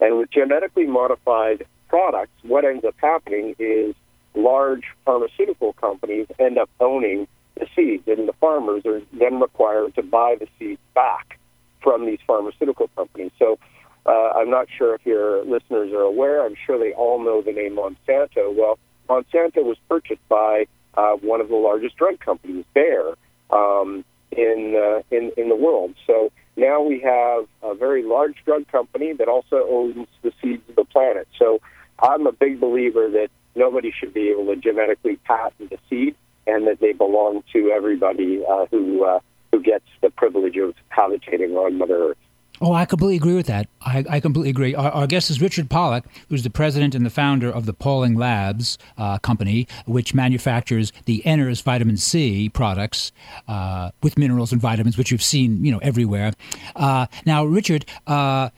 [0.00, 3.94] And with genetically modified products, what ends up happening is
[4.34, 7.26] large pharmaceutical companies end up owning
[7.58, 11.38] the seeds, and the farmers are then required to buy the seeds back
[11.82, 13.32] from these pharmaceutical companies.
[13.38, 13.58] So
[14.06, 16.44] uh, I'm not sure if your listeners are aware.
[16.44, 18.54] I'm sure they all know the name Monsanto.
[18.54, 18.78] Well,
[19.08, 23.14] Monsanto was purchased by uh, one of the largest drug companies, Bayer,
[23.50, 25.94] um, in, uh, in in the world.
[26.06, 30.76] So now we have a very large drug company that also owns the seeds of
[30.76, 31.26] the planet.
[31.38, 31.60] So
[32.00, 36.14] I'm a big believer that nobody should be able to genetically patent a seed,
[36.46, 39.20] and that they belong to everybody uh, who uh,
[39.52, 42.18] who gets the privilege of habitating on Mother Earth.
[42.60, 43.68] Oh, I completely agree with that.
[43.82, 44.74] I, I completely agree.
[44.74, 48.14] Our, our, guest is Richard Pollack, who's the president and the founder of the Pauling
[48.14, 53.12] Labs uh, company, which manufactures the Enners vitamin C products
[53.46, 56.32] uh, with minerals and vitamins, which you've seen, you know, everywhere.
[56.74, 58.50] Uh, now, Richard, uh,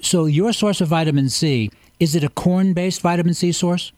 [0.00, 3.92] so your source of vitamin C is it a corn-based vitamin C source?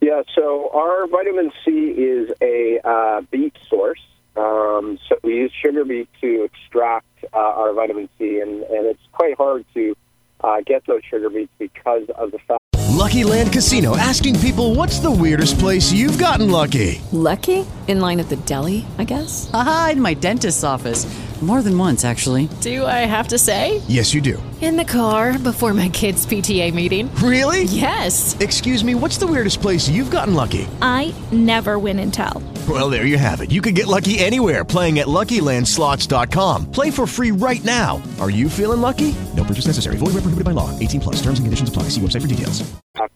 [0.00, 0.22] Yeah.
[0.34, 4.00] So our vitamin C is a uh, beet source.
[4.36, 9.02] Um, so we use sugar beet to extract uh, our vitamin C, and, and it's
[9.12, 9.96] quite hard to
[10.42, 12.60] uh, get those sugar beets because of the fact.
[12.90, 17.00] Lucky Land Casino asking people what's the weirdest place you've gotten lucky?
[17.12, 17.66] Lucky?
[17.88, 19.50] In line at the deli, I guess?
[19.54, 21.06] Aha, in my dentist's office.
[21.40, 22.50] More than once, actually.
[22.60, 23.80] Do I have to say?
[23.88, 24.42] Yes, you do.
[24.60, 27.10] In the car before my kids' PTA meeting.
[27.14, 27.64] Really?
[27.64, 28.38] Yes.
[28.40, 30.68] Excuse me, what's the weirdest place you've gotten lucky?
[30.82, 32.42] I never win and tell.
[32.68, 33.50] Well, there you have it.
[33.50, 36.70] You can get lucky anywhere playing at LuckyLandSlots.com.
[36.70, 38.02] Play for free right now.
[38.20, 39.14] Are you feeling lucky?
[39.34, 39.96] No purchase necessary.
[39.96, 40.78] Void where prohibited by law.
[40.78, 41.16] 18 plus.
[41.22, 41.84] Terms and conditions apply.
[41.84, 42.70] See website for details.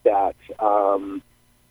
[0.05, 1.23] That um,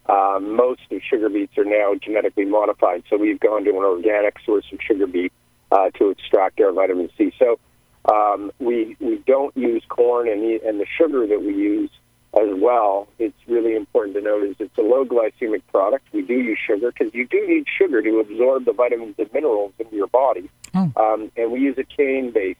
[0.05, 3.03] uh, most of sugar beets are now genetically modified.
[3.09, 5.33] So we've gone to an organic source of sugar beet
[5.73, 7.33] uh, to extract our vitamin C.
[7.39, 7.59] So
[8.05, 11.89] um, we we don't use corn, and the, and the sugar that we use
[12.33, 13.07] as well.
[13.19, 16.05] It's really important to note is it's a low glycemic product.
[16.13, 19.73] We do use sugar because you do need sugar to absorb the vitamins and minerals
[19.79, 20.91] into your body, oh.
[20.95, 22.59] um, and we use a cane-based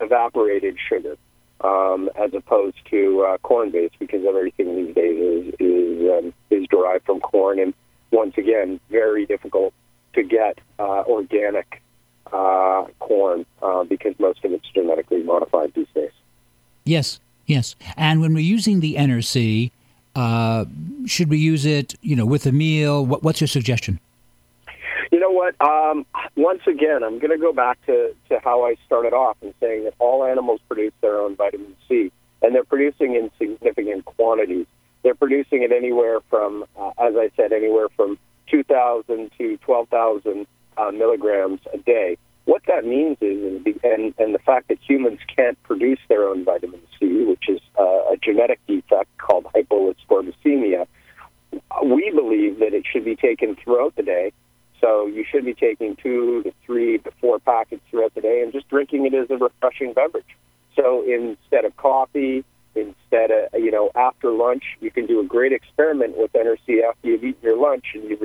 [0.00, 1.16] evaporated sugar.
[1.60, 7.06] Um, as opposed to uh, corn-based, because everything these days is is, um, is derived
[7.06, 7.72] from corn, and
[8.10, 9.72] once again, very difficult
[10.14, 11.80] to get uh, organic
[12.34, 16.10] uh, corn uh, because most of it's genetically modified these days.
[16.84, 17.76] Yes, yes.
[17.96, 19.70] And when we're using the NRC,
[20.16, 20.64] uh,
[21.06, 23.06] should we use it, you know, with a meal?
[23.06, 24.00] What, what's your suggestion?
[25.12, 25.54] You know what?
[25.60, 26.04] Um,
[26.36, 29.84] once again, I'm going to go back to, to how I started off and saying
[29.84, 32.10] that all animals produce their own vitamin C,
[32.42, 34.66] and they're producing in significant quantities.
[35.04, 38.18] They're producing it anywhere from, uh, as I said, anywhere from
[38.50, 42.18] 2,000 to 12,000 uh, milligrams a day.
[42.44, 46.80] What that means is, and, and the fact that humans can't produce their own vitamin
[46.98, 50.86] C, which is uh, a genetic defect called hypoascorbinemia,
[51.84, 54.32] we believe that it should be taken throughout the day.
[54.80, 58.52] So you should be taking two to three to four packets throughout the day and
[58.52, 60.36] just drinking it as a refreshing beverage.
[60.76, 65.52] So instead of coffee, instead of, you know, after lunch, you can do a great
[65.52, 68.18] experiment with NRC after you've eaten your lunch and you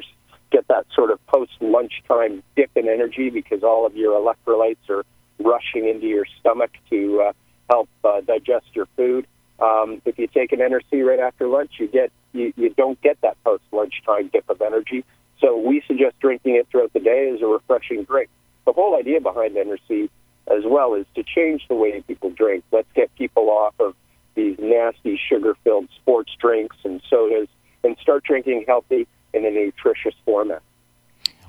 [0.51, 5.05] get that sort of post lunchtime dip in energy because all of your electrolytes are
[5.39, 7.33] rushing into your stomach to uh,
[7.69, 9.27] help uh, digest your food.
[9.59, 13.19] Um, if you take an NRC right after lunch, you get you, you don't get
[13.21, 15.03] that post lunchtime dip of energy.
[15.39, 18.29] So we suggest drinking it throughout the day as a refreshing drink.
[18.65, 20.09] The whole idea behind NRC
[20.47, 22.63] as well is to change the way people drink.
[22.71, 23.95] Let's get people off of
[24.35, 27.47] these nasty sugar-filled sports drinks and sodas
[27.83, 30.61] and start drinking healthy in a nutritious format.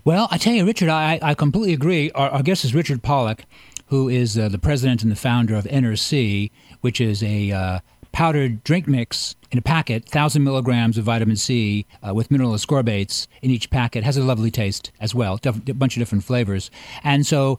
[0.04, 2.10] Well, I tell you, Richard, I, I completely agree.
[2.12, 3.44] Our, our guest is Richard Pollack,
[3.86, 7.80] who is uh, the president and the founder of NRC, which is a uh,
[8.12, 13.26] powdered drink mix in a packet, 1,000 milligrams of vitamin C uh, with mineral ascorbates
[13.42, 14.04] in each packet.
[14.04, 16.70] Has a lovely taste as well, a bunch of different flavors.
[17.04, 17.58] And so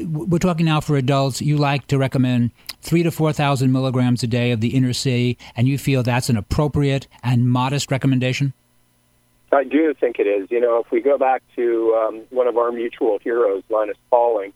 [0.00, 1.40] we're talking now for adults.
[1.40, 2.50] You like to recommend
[2.80, 4.92] three to 4,000 milligrams a day of the Inner
[5.56, 8.54] and you feel that's an appropriate and modest recommendation?
[9.56, 10.50] I do think it is.
[10.50, 14.52] You know, if we go back to um, one of our mutual heroes, Linus Pauling,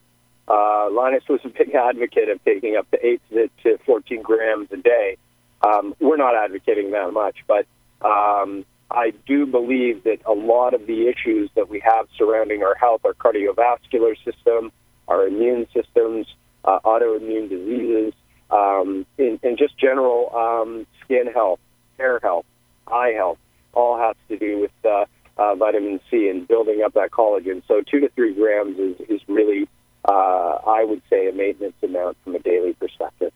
[0.47, 3.21] uh, Linus was a big advocate of taking up to 8
[3.63, 5.17] to 14 grams a day.
[5.63, 7.67] Um, we're not advocating that much, but
[8.03, 12.75] um, I do believe that a lot of the issues that we have surrounding our
[12.75, 14.73] health, our cardiovascular system,
[15.09, 16.27] our immune systems,
[16.65, 18.13] uh, autoimmune diseases,
[18.51, 21.61] um, and, and just general um, skin health,
[21.99, 22.47] hair health,
[22.89, 23.39] eye health,
[23.73, 25.05] all has to do with uh,
[25.37, 27.63] uh, vitamin C and building up that collagen.
[27.67, 29.69] So two to three grams is, is really,
[30.05, 33.33] uh, I would say, a maintenance amount from a daily perspective.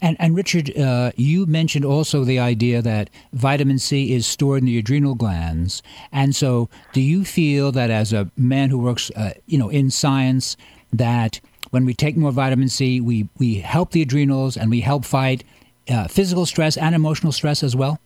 [0.00, 4.66] And, and Richard, uh, you mentioned also the idea that vitamin C is stored in
[4.66, 5.82] the adrenal glands.
[6.12, 9.90] And so, do you feel that as a man who works, uh, you know, in
[9.90, 10.56] science,
[10.92, 15.04] that when we take more vitamin C, we, we help the adrenals and we help
[15.04, 15.44] fight
[15.88, 17.98] uh, physical stress and emotional stress as well?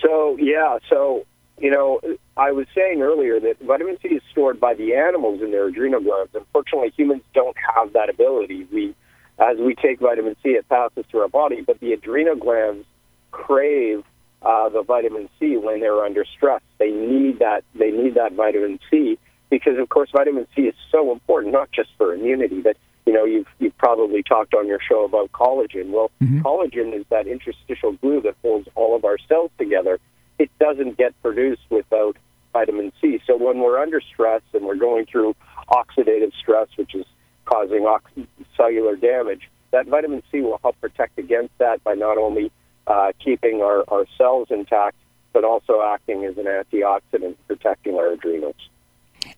[0.00, 0.78] So, yeah.
[0.88, 1.26] So,
[1.58, 2.00] you know,
[2.36, 6.00] I was saying earlier that vitamin C is stored by the animals in their adrenal
[6.00, 6.30] glands.
[6.34, 8.66] Unfortunately, humans don't have that ability.
[8.72, 8.94] We,
[9.38, 12.86] as we take vitamin C, it passes through our body, but the adrenal glands
[13.30, 14.04] crave
[14.42, 16.62] uh, the vitamin C when they're under stress.
[16.78, 17.64] They need that.
[17.74, 19.18] They need that vitamin C
[19.50, 22.76] because, of course, vitamin C is so important, not just for immunity, but
[23.08, 25.86] you know, you've you've probably talked on your show about collagen.
[25.96, 26.40] Well, Mm-hmm.
[26.46, 29.98] collagen is that interstitial glue that holds all of our cells together.
[30.38, 32.16] It doesn't get produced without
[32.52, 33.18] vitamin C.
[33.26, 35.30] So when we're under stress and we're going through
[35.70, 37.06] oxidative stress, which is
[37.46, 38.10] causing ox-
[38.58, 42.50] cellular damage, that vitamin C will help protect against that by not only
[42.86, 44.96] uh, keeping our, our cells intact,
[45.32, 48.56] but also acting as an antioxidant, protecting our adrenals.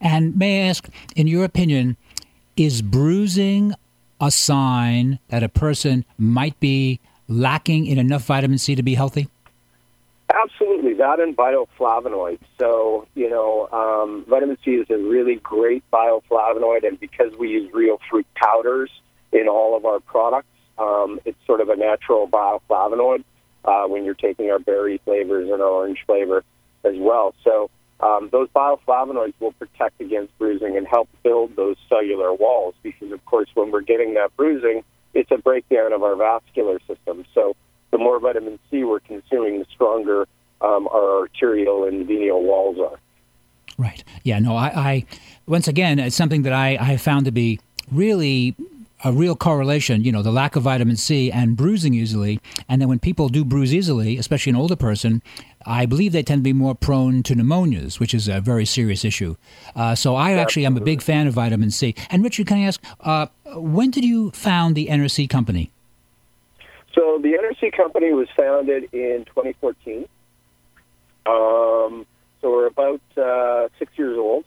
[0.00, 1.96] And may I ask, in your opinion,
[2.56, 3.74] is bruising
[4.20, 9.28] a sign that a person might be lacking in enough vitamin C to be healthy?
[10.32, 12.38] Absolutely, that and bioflavonoids.
[12.58, 17.72] So, you know, um, vitamin C is a really great bioflavonoid, and because we use
[17.72, 18.90] real fruit powders
[19.32, 20.46] in all of our products,
[20.78, 23.24] um, it's sort of a natural bioflavonoid
[23.64, 26.44] uh, when you're taking our berry flavors and our orange flavor
[26.84, 27.34] as well.
[27.42, 27.70] So,
[28.02, 33.24] um, those bioflavonoids will protect against bruising and help build those cellular walls because, of
[33.26, 34.82] course, when we're getting that bruising,
[35.14, 37.24] it's a breakdown of our vascular system.
[37.34, 37.56] So,
[37.90, 40.26] the more vitamin C we're consuming, the stronger
[40.60, 42.98] um, our arterial and venial walls are.
[43.76, 44.04] Right.
[44.24, 44.38] Yeah.
[44.38, 44.56] No.
[44.56, 44.68] I.
[44.68, 45.06] I
[45.46, 47.58] once again, it's something that I, I found to be
[47.90, 48.54] really
[49.02, 50.04] a real correlation.
[50.04, 53.44] You know, the lack of vitamin C and bruising easily, and then when people do
[53.44, 55.22] bruise easily, especially an older person,
[55.66, 59.04] I believe they tend to be more prone to pneumonias, which is a very serious
[59.04, 59.36] issue.
[59.76, 61.94] Uh, so I actually am a big fan of vitamin C.
[62.10, 65.70] And Richard, can I ask, uh, when did you found the NRC company?
[66.94, 70.08] So the NRC company was founded in 2014.
[71.26, 72.06] Um,
[72.40, 74.44] so we're about uh, six years old,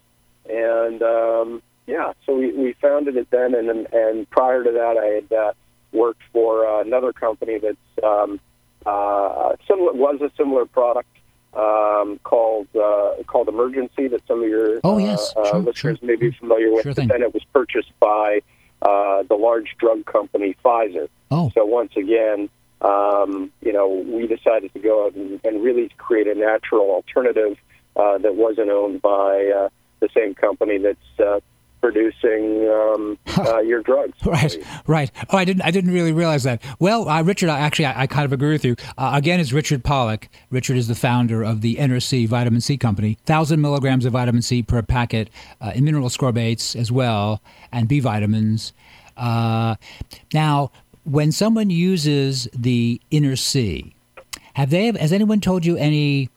[0.49, 5.05] and um, yeah, so we, we founded it then, and and prior to that, I
[5.05, 5.53] had uh,
[5.91, 8.39] worked for uh, another company that's um,
[8.85, 11.09] uh, similar was a similar product
[11.53, 15.33] um, called uh, called Emergen-C that some of your Oh, yes.
[15.35, 16.83] uh, uh, Sure, listeners may be familiar with.
[16.83, 18.41] Sure but then it was purchased by
[18.81, 21.07] uh, the large drug company Pfizer.
[21.31, 21.51] Oh.
[21.53, 22.49] So once again,
[22.81, 27.57] um, you know, we decided to go out and, and really create a natural alternative
[27.95, 29.69] uh, that wasn't owned by uh,
[29.99, 31.39] the same company that's uh,
[31.83, 34.13] producing um, uh, your drugs.
[34.25, 34.55] Right,
[34.87, 35.11] right.
[35.29, 35.61] Oh, I didn't.
[35.63, 36.63] I didn't really realize that.
[36.79, 38.75] Well, uh, Richard, I, actually, I, I kind of agree with you.
[38.97, 40.27] Uh, again, it's Richard Pollock.
[40.49, 43.17] Richard is the founder of the NRC Vitamin C Company.
[43.25, 45.29] Thousand milligrams of vitamin C per packet,
[45.61, 48.73] uh, in mineral ascorbates as well, and B vitamins.
[49.17, 49.75] Uh,
[50.33, 50.71] now,
[51.03, 53.93] when someone uses the Inner C,
[54.55, 54.85] have they?
[54.85, 56.29] Has anyone told you any?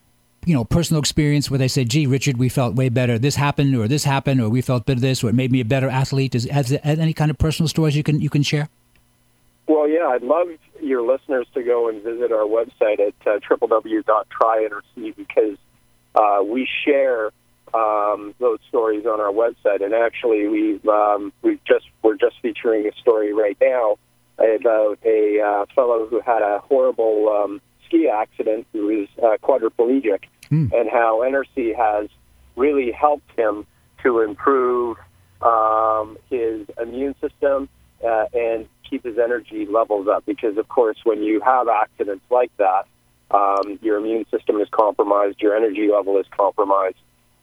[0.46, 3.18] You know, personal experience where they say, "Gee, Richard, we felt way better.
[3.18, 5.64] This happened, or this happened, or we felt better this, or it made me a
[5.64, 8.68] better athlete." Is has, has any kind of personal stories you can you can share?
[9.66, 10.46] Well, yeah, I'd love
[10.80, 15.58] your listeners to go and visit our website at uh, www.tryinterc because
[16.14, 17.32] uh, we share
[17.74, 19.84] um, those stories on our website.
[19.84, 23.98] And actually, we've um, we've just we're just featuring a story right now
[24.38, 30.24] about a uh, fellow who had a horrible um, ski accident who is uh, quadriplegic,
[30.72, 32.08] and how NRC has
[32.56, 33.66] really helped him
[34.02, 34.96] to improve
[35.42, 37.68] um, his immune system
[38.04, 40.24] uh, and keep his energy levels up.
[40.26, 42.86] Because, of course, when you have accidents like that,
[43.30, 46.96] um, your immune system is compromised, your energy level is compromised.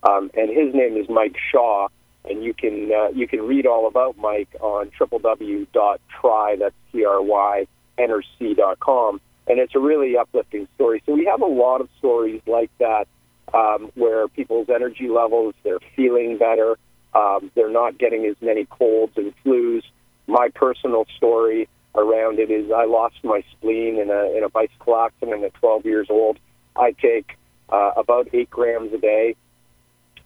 [0.04, 1.88] Um, and his name is Mike Shaw,
[2.26, 7.22] and you can uh, you can read all about Mike on www.try that's t r
[7.22, 11.02] y nrc.com, and it's a really uplifting story.
[11.06, 13.08] So we have a lot of stories like that
[13.54, 16.78] um, where people's energy levels, they're feeling better,
[17.14, 19.84] um, they're not getting as many colds and flus.
[20.28, 24.96] My personal story around it is I lost my spleen in a in a bicycle
[24.98, 26.40] accident at 12 years old.
[26.76, 27.38] I take
[27.70, 29.36] uh, about eight grams a day,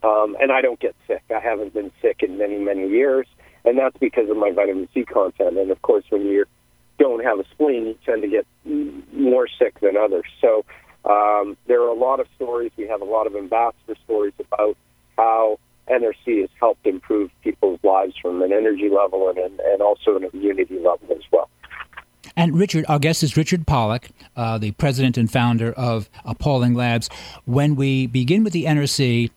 [0.03, 1.23] um, and I don't get sick.
[1.35, 3.27] I haven't been sick in many many years,
[3.65, 5.57] and that's because of my vitamin C content.
[5.57, 6.45] And of course, when you
[6.99, 8.45] don't have a spleen, you tend to get
[9.13, 10.25] more sick than others.
[10.41, 10.65] So
[11.05, 12.71] Um, there are a lot of stories.
[12.75, 14.75] We have a lot of ambassador stories about
[15.17, 15.57] how
[15.89, 20.25] NRC has helped improve people's lives from an energy level and, and, and also an
[20.33, 21.49] immunity level as well.
[22.35, 27.09] And Richard, our guest is Richard Pollack, uh, the president and founder of Pauling Labs.
[27.45, 29.31] When we begin with the NRC,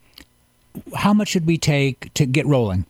[0.97, 2.85] how much should we take to get rolling?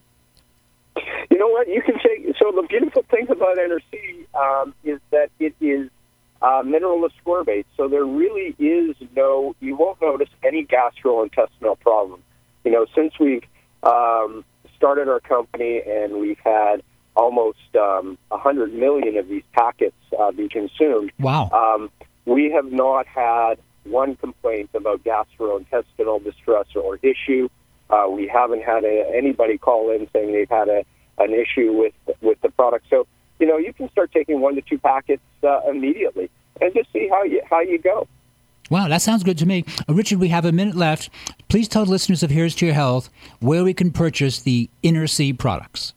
[1.31, 1.69] You know what?
[1.69, 2.35] You can take.
[2.39, 5.91] So the beautiful thing about NRC um, is that it is
[6.43, 7.67] uh, mineral ascorbate.
[7.77, 9.55] So there really is no.
[9.61, 12.23] You won't notice any gastrointestinal problem.
[12.65, 13.45] You know, since we've
[13.83, 14.45] um,
[14.77, 16.83] started our company and we've had
[17.17, 21.13] almost um, 100 million of these packets uh, be consumed.
[21.19, 21.51] Wow.
[21.51, 21.91] Um,
[22.25, 27.49] we have not had one complaint about gastrointestinal distress or issue.
[27.89, 30.85] Uh, we haven't had a, anybody call in saying they've had a,
[31.19, 32.87] an issue with with the product.
[32.91, 33.07] So
[33.39, 36.31] you know you can start taking one to two packets uh, immediately
[36.61, 38.07] and just see how you how you go.
[38.71, 39.65] Wow, that sounds good to me.
[39.89, 41.11] Uh, Richard, we have a minute left.
[41.49, 45.33] Please tell listeners of Here's to Your Health where we can purchase the Inner Sea
[45.33, 45.93] products.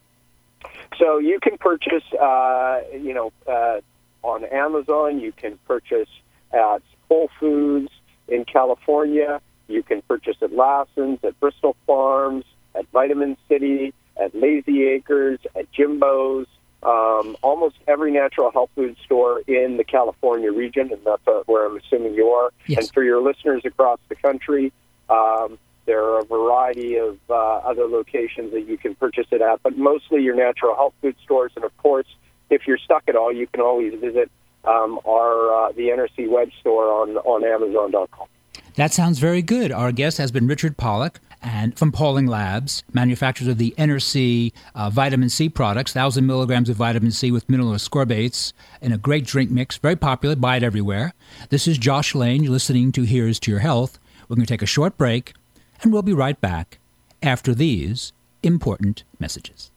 [0.97, 3.81] So you can purchase, uh, you know, uh,
[4.23, 5.19] on Amazon.
[5.19, 6.09] You can purchase
[6.51, 7.89] at Whole Foods
[8.27, 9.39] in California.
[9.67, 15.71] You can purchase at Lassen's, at Bristol Farms, at Vitamin City, at Lazy Acres, at
[15.71, 16.47] Jimbo's.
[16.83, 21.65] Um, almost every natural health food store in the California region, and that's uh, where
[21.65, 22.51] I'm assuming you are.
[22.67, 22.79] Yes.
[22.79, 24.73] And for your listeners across the country,
[25.09, 29.61] um, there are a variety of uh, other locations that you can purchase it at,
[29.63, 31.51] but mostly your natural health food stores.
[31.55, 32.07] And of course,
[32.49, 34.29] if you're stuck at all, you can always visit
[34.65, 38.27] um, our uh, the NRC web store on on Amazon.com.
[38.75, 39.71] That sounds very good.
[39.71, 44.89] Our guest has been Richard Pollack and from Pauling Labs, manufacturers of the NRC uh,
[44.89, 49.51] vitamin C products, 1,000 milligrams of vitamin C with mineral ascorbates in a great drink
[49.51, 51.13] mix, very popular, buy it everywhere.
[51.49, 52.43] This is Josh Lane.
[52.43, 53.99] You're listening to Here's to Your Health.
[54.27, 55.33] We're going to take a short break,
[55.81, 56.79] and we'll be right back
[57.21, 59.69] after these important messages.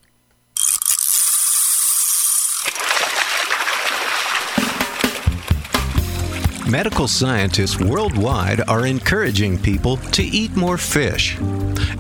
[6.69, 11.39] Medical scientists worldwide are encouraging people to eat more fish.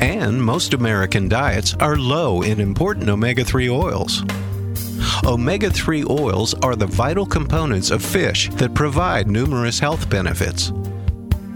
[0.00, 4.24] And most American diets are low in important omega 3 oils.
[5.24, 10.72] Omega 3 oils are the vital components of fish that provide numerous health benefits.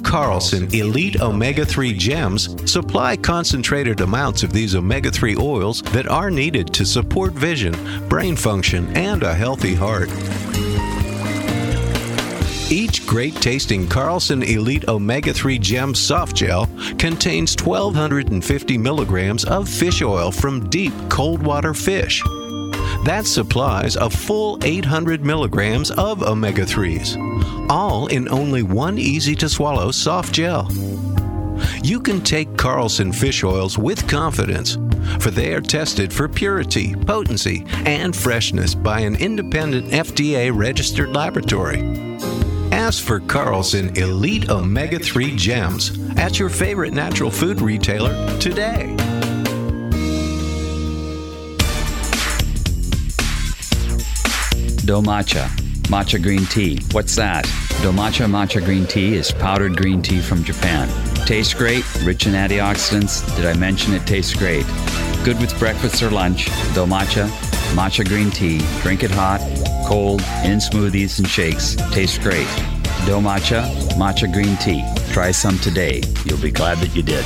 [0.04, 6.30] Carlson Elite Omega 3 Gems supply concentrated amounts of these omega 3 oils that are
[6.30, 7.74] needed to support vision,
[8.08, 10.10] brain function, and a healthy heart.
[12.70, 16.68] Each great tasting Carlson Elite Omega 3 Gem Soft Gel
[16.98, 22.22] contains 1,250 milligrams of fish oil from deep cold water fish.
[23.04, 29.48] That supplies a full 800 milligrams of omega 3s, all in only one easy to
[29.48, 30.70] swallow soft gel.
[31.82, 34.78] You can take Carlson fish oils with confidence,
[35.18, 42.09] for they are tested for purity, potency, and freshness by an independent FDA registered laboratory.
[42.98, 48.96] For Carlson Elite Omega 3 Gems at your favorite natural food retailer today.
[54.84, 55.48] Do matcha.
[55.88, 56.80] Matcha green tea.
[56.90, 57.44] What's that?
[57.82, 60.88] Do matcha matcha green tea is powdered green tea from Japan.
[61.26, 63.24] Tastes great, rich in antioxidants.
[63.36, 64.66] Did I mention it tastes great?
[65.24, 66.46] Good with breakfast or lunch.
[66.74, 67.28] Do matcha,
[67.74, 68.58] matcha green tea.
[68.82, 69.40] Drink it hot,
[69.86, 71.76] cold, in smoothies and shakes.
[71.92, 72.48] Tastes great.
[73.10, 73.62] Do matcha,
[73.98, 74.84] matcha green tea.
[75.12, 76.00] Try some today.
[76.24, 77.24] You'll be glad that you did.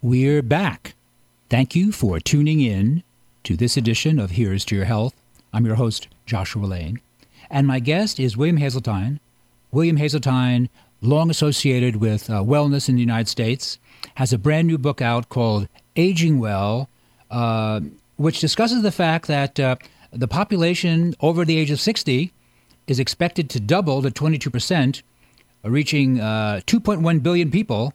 [0.00, 0.94] We're back.
[1.50, 3.02] Thank you for tuning in
[3.42, 5.14] to this edition of Here's to Your Health.
[5.52, 7.02] I'm your host, Joshua Lane.
[7.50, 9.20] And my guest is William Haseltine.
[9.70, 10.70] William Haseltine,
[11.02, 13.78] long associated with uh, wellness in the United States,
[14.14, 16.88] has a brand new book out called Aging Well,
[17.30, 17.80] uh,
[18.16, 19.76] which discusses the fact that uh,
[20.14, 22.32] the population over the age of 60
[22.86, 25.02] is expected to double to 22%,
[25.64, 27.92] reaching uh, 2.1 billion people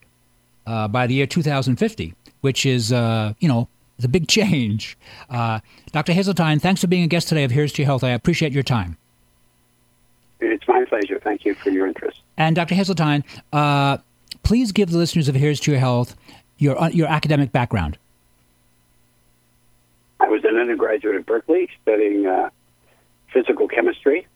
[0.67, 3.67] uh, by the year 2050, which is, uh, you know,
[3.97, 4.97] the big change.
[5.29, 5.59] Uh,
[5.91, 6.13] Dr.
[6.13, 8.03] Haseltine, thanks for being a guest today of Here's to Your Health.
[8.03, 8.97] I appreciate your time.
[10.41, 11.19] It's my pleasure.
[11.23, 12.21] Thank you for your interest.
[12.37, 12.75] And Dr.
[12.75, 13.97] Haseltine, uh,
[14.43, 16.15] please give the listeners of Here's to Your Health
[16.57, 17.97] your, uh, your academic background.
[20.29, 22.51] Was an undergraduate at Berkeley studying uh,
[23.33, 24.27] physical chemistry.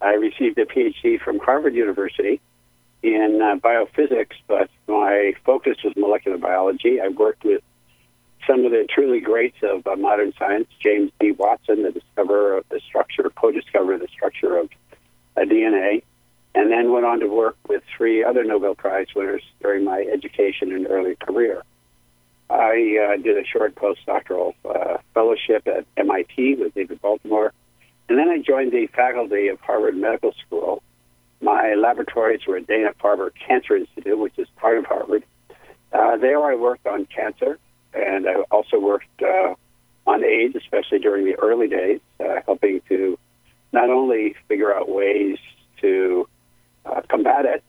[0.00, 2.40] I received a PhD from Harvard University
[3.02, 6.98] in uh, biophysics, but my focus was molecular biology.
[6.98, 7.62] I worked with
[8.46, 11.32] some of the truly greats of uh, modern science, James D.
[11.32, 14.70] Watson, the discoverer of the structure, co-discoverer of the structure of
[15.36, 16.04] uh, DNA,
[16.54, 20.72] and then went on to work with three other Nobel Prize winners during my education
[20.72, 21.64] and early career.
[22.50, 27.52] I uh, did a short postdoctoral uh, fellowship at MIT with David Baltimore,
[28.08, 30.82] and then I joined the faculty of Harvard Medical School.
[31.42, 35.24] My laboratories were at Dana Farber Cancer Institute, which is part of Harvard.
[35.92, 37.58] Uh, there I worked on cancer,
[37.92, 39.54] and I also worked uh,
[40.06, 43.18] on AIDS, especially during the early days, uh, helping to
[43.72, 45.36] not only figure out ways
[45.82, 46.26] to
[46.86, 47.62] uh, combat it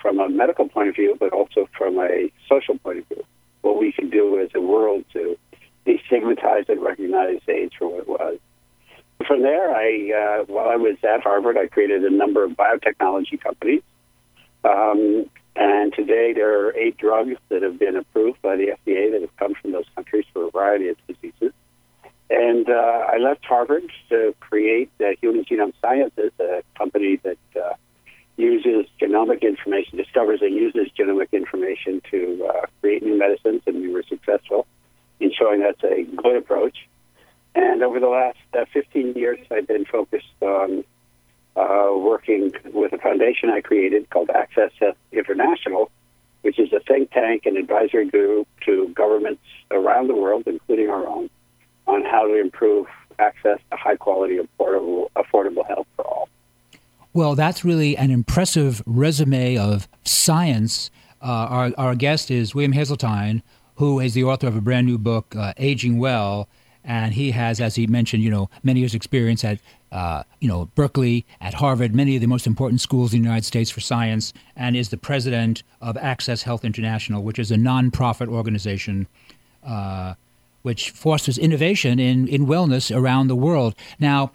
[0.00, 3.24] from a medical point of view, but also from a social point of view
[3.62, 5.38] what we can do as a world to
[5.86, 8.38] destigmatize and recognize AIDS for what it was.
[9.26, 13.40] From there, I uh, while I was at Harvard, I created a number of biotechnology
[13.40, 13.82] companies.
[14.64, 19.20] Um, and today, there are eight drugs that have been approved by the FDA that
[19.20, 21.52] have come from those countries for a variety of diseases.
[22.30, 24.90] And uh, I left Harvard to create
[25.20, 27.74] Human Genome Sciences, a company that uh,
[28.36, 33.92] uses genomic information, discovers and uses genomic information to uh, create new medicines, and we
[33.92, 34.66] were successful
[35.20, 36.88] in showing that's a good approach.
[37.54, 40.84] And over the last uh, 15 years, I've been focused on
[41.54, 44.72] uh, working with a foundation I created called Access
[45.12, 45.90] International,
[46.40, 51.06] which is a think tank and advisory group to governments around the world, including our
[51.06, 51.28] own,
[51.86, 52.86] on how to improve
[53.18, 56.28] access to high quality, affordable, affordable health for all.
[57.14, 60.90] Well, that's really an impressive resume of science.
[61.20, 63.42] Uh, our, our guest is William Haseltine,
[63.76, 66.48] who is the author of a brand new book, uh, Aging Well,
[66.82, 69.58] and he has, as he mentioned, you know, many years' experience at,
[69.92, 73.44] uh, you know, Berkeley, at Harvard, many of the most important schools in the United
[73.44, 78.28] States for science, and is the president of Access Health International, which is a nonprofit
[78.28, 79.06] organization
[79.64, 80.14] uh,
[80.62, 83.74] which fosters innovation in, in wellness around the world.
[83.98, 84.32] Now,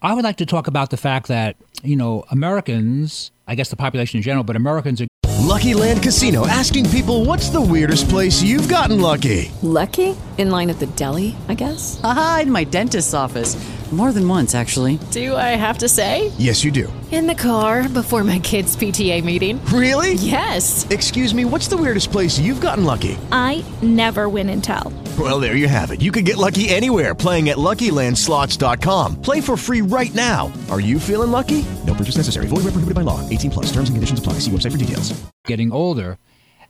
[0.00, 3.76] I would like to talk about the fact that, you know, Americans, I guess the
[3.76, 5.08] population in general, but Americans are.
[5.40, 9.50] Lucky Land Casino asking people what's the weirdest place you've gotten lucky?
[9.62, 10.16] Lucky?
[10.36, 12.00] In line at the deli, I guess?
[12.04, 13.56] Aha, in my dentist's office.
[13.90, 14.98] More than once, actually.
[15.10, 16.30] Do I have to say?
[16.36, 16.92] Yes, you do.
[17.10, 19.64] In the car before my kids' PTA meeting.
[19.66, 20.12] Really?
[20.12, 20.86] Yes.
[20.90, 23.16] Excuse me, what's the weirdest place you've gotten lucky?
[23.32, 24.92] I never win and tell.
[25.18, 26.00] Well, there you have it.
[26.00, 29.20] You can get lucky anywhere playing at LuckyLandSlots.com.
[29.20, 30.52] Play for free right now.
[30.70, 31.64] Are you feeling lucky?
[31.84, 32.46] No purchase necessary.
[32.46, 33.28] Void where prohibited by law.
[33.28, 33.66] 18 plus.
[33.72, 34.34] Terms and conditions apply.
[34.34, 35.20] See website for details.
[35.44, 36.18] Getting older,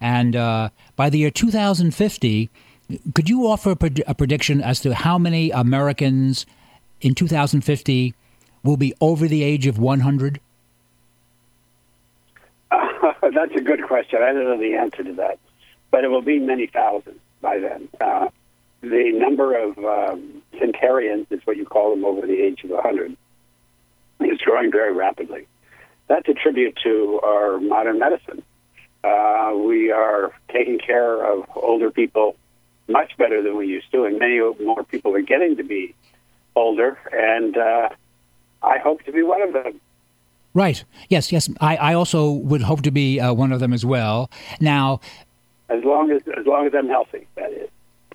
[0.01, 2.49] and uh, by the year 2050,
[3.14, 6.46] could you offer a, pred- a prediction as to how many Americans
[7.03, 8.14] in 2050
[8.62, 10.40] will be over the age of 100?
[12.70, 12.78] Uh,
[13.34, 14.20] that's a good question.
[14.22, 15.38] I don't know the answer to that,
[15.90, 17.89] but it will be many thousands by then.
[18.01, 18.28] Uh,
[18.80, 23.16] the number of um, centenarians is what you call them over the age of 100
[24.20, 25.47] is growing very rapidly.
[26.09, 28.43] That's a tribute to our modern medicine.
[29.05, 32.36] Uh, we are taking care of older people
[32.89, 35.95] much better than we used to, and many more people are getting to be
[36.57, 37.89] older, and uh,
[38.62, 39.80] I hope to be one of them.
[40.55, 40.82] Right.
[41.09, 41.30] Yes.
[41.30, 41.49] Yes.
[41.61, 44.30] I, I also would hope to be uh, one of them as well.
[44.61, 45.01] Now,
[45.69, 47.69] as long as as long as I'm healthy, that is.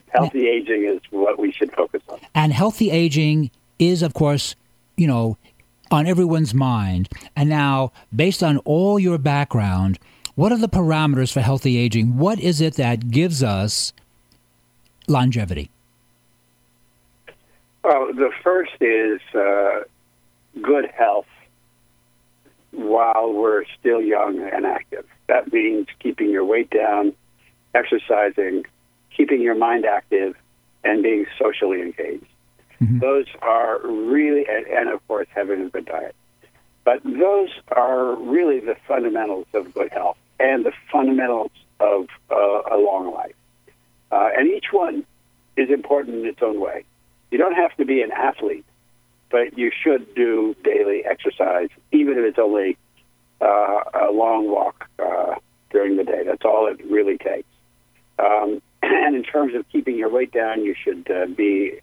[0.09, 2.19] Healthy aging is what we should focus on.
[2.35, 3.49] And healthy aging
[3.79, 4.55] is, of course,
[4.95, 5.37] you know,
[5.89, 7.09] on everyone's mind.
[7.35, 9.97] And now, based on all your background,
[10.35, 12.17] what are the parameters for healthy aging?
[12.17, 13.93] What is it that gives us
[15.07, 15.69] longevity?
[17.83, 19.81] Well, the first is uh,
[20.61, 21.27] good health
[22.71, 25.05] while we're still young and active.
[25.27, 27.13] That means keeping your weight down,
[27.73, 28.65] exercising,
[29.15, 30.35] keeping your mind active,
[30.83, 32.25] and being socially engaged.
[32.81, 32.99] Mm-hmm.
[32.99, 36.15] Those are really, and, and of course, having a good diet.
[36.83, 42.77] But those are really the fundamentals of good health and the fundamentals of uh, a
[42.77, 43.35] long life.
[44.11, 45.05] Uh, and each one
[45.55, 46.83] is important in its own way.
[47.31, 48.65] You don't have to be an athlete,
[49.31, 52.77] but you should do daily exercise, even if it's only
[53.41, 55.35] uh, a long walk uh,
[55.71, 56.23] during the day.
[56.25, 57.47] That's all it really takes.
[58.19, 61.79] Um, and in terms of keeping your weight down, you should uh, be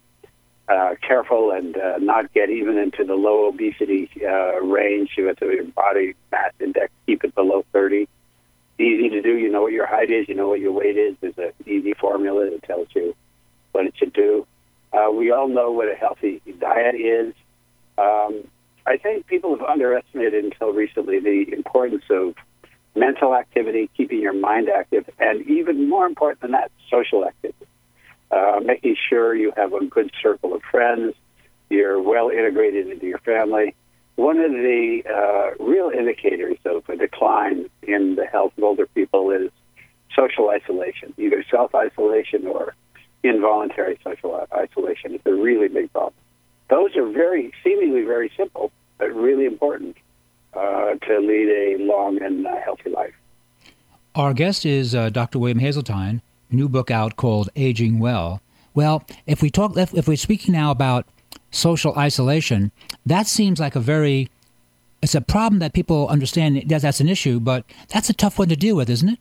[0.68, 5.10] uh, careful and uh, not get even into the low obesity uh, range.
[5.16, 8.08] You have to your body mass index keep it below 30.
[8.78, 9.36] Easy to do.
[9.36, 10.28] You know what your height is.
[10.28, 11.16] You know what your weight is.
[11.20, 13.14] There's an easy formula that tells you
[13.72, 14.46] what it should do.
[14.92, 17.34] Uh, we all know what a healthy diet is.
[17.98, 18.44] Um,
[18.86, 22.34] I think people have underestimated until recently the importance of
[22.94, 27.66] mental activity, keeping your mind active, and even more important than that, social activity.
[28.30, 31.14] Uh, making sure you have a good circle of friends,
[31.68, 33.74] you're well integrated into your family.
[34.16, 39.30] One of the uh, real indicators of a decline in the health of older people
[39.30, 39.50] is
[40.14, 42.74] social isolation, either self isolation or
[43.22, 45.14] involuntary social isolation.
[45.14, 46.14] It's a really big problem.
[46.68, 49.96] Those are very, seemingly very simple, but really important
[50.54, 53.14] uh, to lead a long and uh, healthy life.
[54.14, 55.38] Our guest is uh, Dr.
[55.38, 56.20] William Haseltine,
[56.50, 58.40] new book out called Aging Well.
[58.74, 61.06] Well, if we talk, if we're speaking now about
[61.50, 62.72] social isolation,
[63.06, 64.28] that seems like a very,
[65.02, 68.48] it's a problem that people understand that that's an issue, but that's a tough one
[68.48, 69.18] to deal with, isn't it?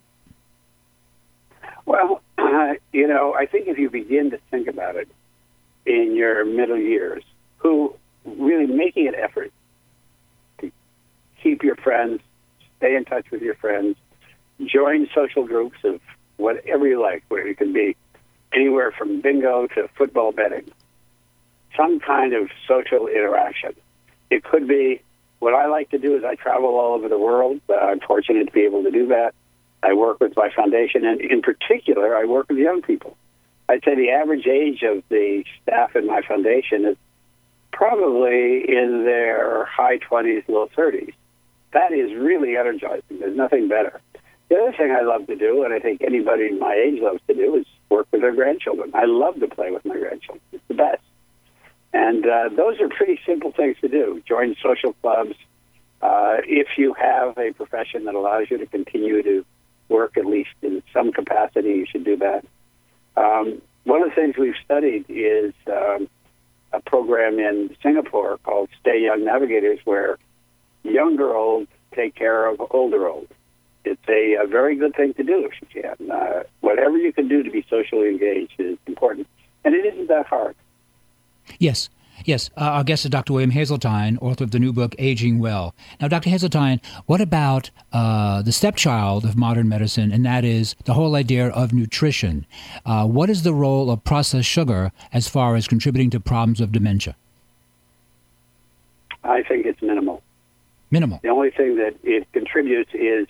[1.85, 5.07] Well, uh, you know, I think if you begin to think about it
[5.85, 7.23] in your middle years,
[7.57, 9.51] who really making an effort
[11.41, 12.21] keep your friends,
[12.77, 13.95] stay in touch with your friends,
[14.65, 15.99] join social groups of
[16.37, 17.95] whatever you like, where you can be
[18.53, 20.69] anywhere from bingo to football betting,
[21.75, 23.73] some kind of social interaction.
[24.29, 25.01] It could be
[25.39, 27.61] what I like to do is I travel all over the world.
[27.69, 29.33] Uh, I'm fortunate to be able to do that.
[29.81, 33.15] I work with my foundation, and in particular, I work with young people.
[33.69, 36.97] I'd say the average age of the staff in my foundation is
[37.71, 41.13] probably in their high 20s, low 30s.
[41.73, 43.19] That is really energizing.
[43.19, 44.01] There's nothing better.
[44.49, 47.35] The other thing I love to do, and I think anybody my age loves to
[47.35, 48.91] do, is work with their grandchildren.
[48.95, 50.41] I love to play with my grandchildren.
[50.51, 51.03] It's the best.
[51.93, 54.21] And uh, those are pretty simple things to do.
[54.27, 55.35] Join social clubs.
[56.01, 59.45] Uh, if you have a profession that allows you to continue to
[59.89, 62.45] work at least in some capacity, you should do that.
[63.17, 66.07] Um, one of the things we've studied is um,
[66.71, 70.17] a program in Singapore called Stay Young Navigators, where
[70.83, 73.27] younger old take care of older old.
[73.85, 76.11] It's a, a very good thing to do if you can.
[76.11, 79.27] Uh, whatever you can do to be socially engaged is important,
[79.63, 80.55] and it isn't that hard.
[81.57, 81.89] Yes.
[82.25, 83.31] Yes, uh, our guest is Dr.
[83.31, 85.73] William Haseltine, author of the new book Aging Well.
[86.01, 86.29] Now, Dr.
[86.29, 91.47] Haseltine, what about uh, the stepchild of modern medicine, and that is the whole idea
[91.47, 92.45] of nutrition?
[92.85, 96.73] Uh, what is the role of processed sugar as far as contributing to problems of
[96.73, 97.15] dementia?
[99.23, 100.08] I think it's minimal.
[100.91, 101.19] Minimal.
[101.21, 103.27] The only thing that it contributes is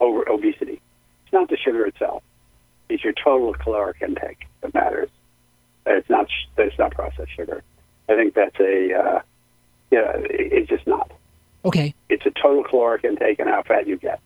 [0.00, 0.80] over obesity.
[1.24, 2.22] It's not the sugar itself;
[2.88, 5.10] it's your total caloric intake that matters.
[5.86, 6.28] It's not.
[6.56, 7.62] It's not processed sugar.
[8.08, 8.94] I think that's a.
[8.94, 9.20] Uh,
[9.90, 11.10] yeah, it's just not.
[11.64, 11.94] Okay.
[12.08, 14.20] It's a total caloric intake and how fat you get.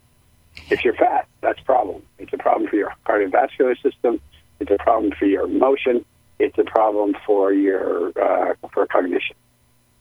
[0.70, 2.02] If you're fat, that's a problem.
[2.18, 4.20] It's a problem for your cardiovascular system.
[4.58, 6.04] It's a problem for your emotion.
[6.38, 9.36] It's a problem for your uh, for cognition.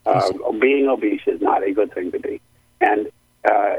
[0.06, 2.40] Uh, being obese is not a good thing to be.
[2.82, 3.08] And
[3.50, 3.78] uh,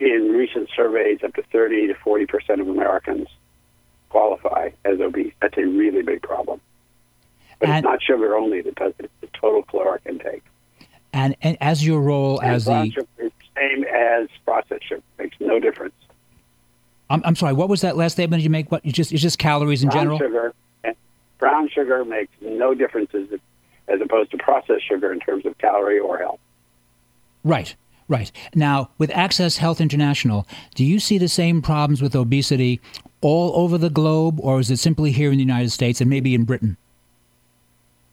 [0.00, 3.28] in recent surveys, up to 30 to 40 percent of Americans
[4.10, 5.32] qualify as obese.
[5.40, 6.60] That's a really big problem.
[7.58, 10.42] But And- it's not sugar only that does it; it's the total caloric intake.
[11.12, 12.90] And, and as your role And as brown the.
[12.92, 15.02] sugar same as processed sugar.
[15.18, 15.94] Makes no difference.
[17.08, 18.70] I'm, I'm sorry, what was that last statement you make?
[18.70, 20.18] What, it's just, it's just calories in brown general?
[20.18, 20.94] sugar and
[21.38, 23.55] brown sugar makes no differences as opposed to
[24.46, 26.38] processed sugar in terms of calorie or health.
[27.42, 27.74] Right,
[28.08, 28.30] right.
[28.54, 32.80] Now, with Access Health International, do you see the same problems with obesity
[33.20, 36.32] all over the globe, or is it simply here in the United States and maybe
[36.32, 36.76] in Britain?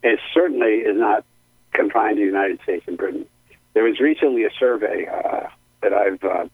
[0.02, 1.24] It certainly is not
[1.72, 3.28] confined to the United States and Britain.
[3.76, 5.48] There was recently a survey uh,
[5.84, 6.48] that I've uh,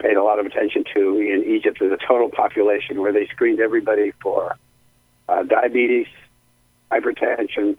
[0.00, 3.60] paid a lot of attention to in Egypt as a total population where they screened
[3.60, 4.56] everybody for
[5.28, 6.08] uh, diabetes,
[6.90, 7.78] hypertension,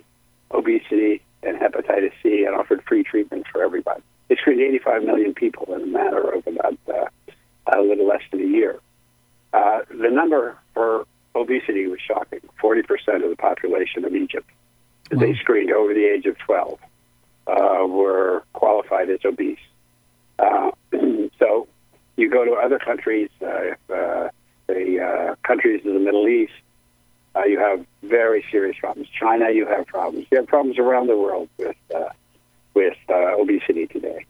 [0.53, 4.01] obesity, and hepatitis C and offered free treatment for everybody.
[4.27, 7.05] They screened 85 million people in a matter of about uh,
[7.67, 8.79] a little less than a year.
[9.53, 12.83] Uh, the number for obesity was shocking 40%
[13.23, 14.49] of the population of Egypt
[15.09, 16.79] that they screened over the age of 12
[17.47, 19.59] uh, were qualified as obese.
[20.39, 20.71] Uh,
[21.39, 21.67] so
[22.15, 24.29] you go to other countries, uh, uh,
[24.67, 26.53] the uh, countries of the Middle East,
[27.36, 29.07] uh, you have very serious problems.
[29.09, 30.27] China, you have problems.
[30.32, 32.09] You have problems around the world with uh,
[32.73, 34.25] with uh, obesity today.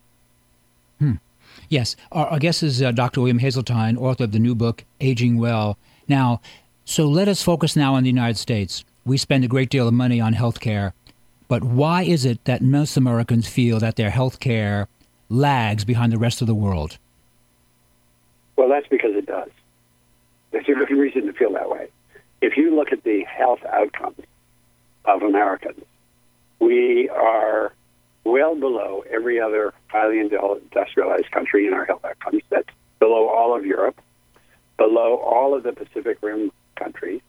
[1.71, 3.21] Yes, our, our guest is uh, Dr.
[3.21, 5.77] William Haseltine, author of the new book, Aging Well.
[6.05, 6.41] Now,
[6.83, 8.83] so let us focus now on the United States.
[9.05, 10.93] We spend a great deal of money on health care,
[11.47, 14.89] but why is it that most Americans feel that their health care
[15.29, 16.97] lags behind the rest of the world?
[18.57, 19.49] Well, that's because it does.
[20.51, 21.87] There's a good reason to feel that way.
[22.41, 24.25] If you look at the health outcomes
[25.05, 25.83] of Americans,
[26.59, 27.73] we are
[28.23, 32.43] well below every other highly industrialized country in our health outcomes.
[32.49, 32.69] That's
[32.99, 33.99] below all of Europe,
[34.77, 37.21] below all of the Pacific Rim countries,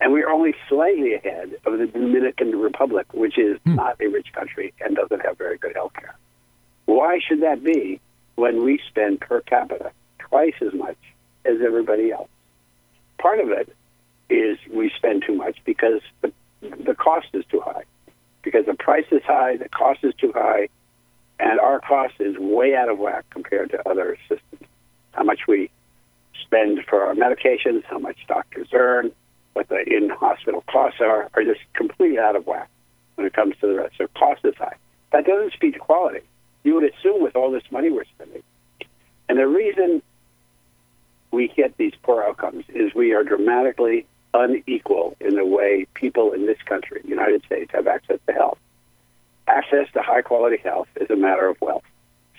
[0.00, 3.76] and we're only slightly ahead of the Dominican Republic, which is hmm.
[3.76, 6.16] not a rich country and doesn't have very good health care.
[6.86, 8.00] Why should that be
[8.36, 10.96] when we spend per capita twice as much
[11.44, 12.28] as everybody else?
[13.18, 13.74] Part of it
[14.30, 17.84] is we spend too much because the, the cost is too high.
[18.42, 20.68] Because the price is high, the cost is too high,
[21.38, 24.62] and our cost is way out of whack compared to other systems.
[25.12, 25.70] How much we
[26.42, 29.12] spend for our medications, how much doctors earn,
[29.52, 32.70] what the in-hospital costs are, are just completely out of whack
[33.16, 33.94] when it comes to the rest.
[33.98, 34.76] So cost is high.
[35.12, 36.20] That doesn't speak to quality.
[36.62, 38.42] You would assume with all this money we're spending.
[39.28, 40.02] And the reason
[41.30, 46.46] we get these poor outcomes is we are dramatically unequal in the way people in
[46.46, 48.58] this country, the United States, have access to health.
[49.46, 51.84] Access to high quality health is a matter of wealth.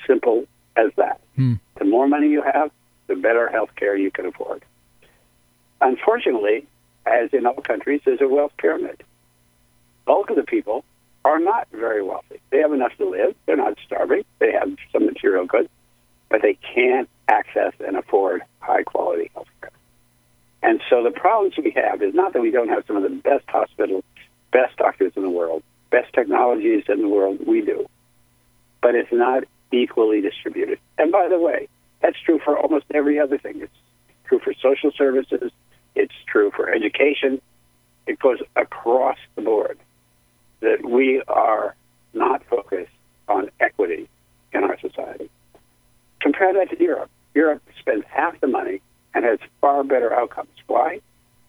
[0.05, 1.19] Simple as that.
[1.35, 1.55] Hmm.
[1.77, 2.71] The more money you have,
[3.07, 4.63] the better health care you can afford.
[5.81, 6.67] Unfortunately,
[7.05, 9.03] as in all countries, there's a wealth pyramid.
[10.05, 10.83] Bulk of the people
[11.25, 12.39] are not very wealthy.
[12.49, 13.35] They have enough to live.
[13.45, 14.23] They're not starving.
[14.39, 15.69] They have some material goods,
[16.29, 19.71] but they can't access and afford high quality health care.
[20.61, 23.09] And so the problems we have is not that we don't have some of the
[23.09, 24.03] best hospitals,
[24.51, 27.39] best doctors in the world, best technologies in the world.
[27.45, 27.87] We do.
[28.81, 30.79] But it's not equally distributed.
[30.97, 31.67] And by the way,
[32.01, 33.61] that's true for almost every other thing.
[33.61, 33.73] It's
[34.25, 35.51] true for social services.
[35.95, 37.41] It's true for education.
[38.07, 39.77] It goes across the board
[40.61, 41.75] that we are
[42.13, 42.91] not focused
[43.27, 44.09] on equity
[44.53, 45.29] in our society.
[46.19, 47.09] Compare that to Europe.
[47.33, 48.81] Europe spends half the money
[49.13, 50.49] and has far better outcomes.
[50.67, 51.01] Why?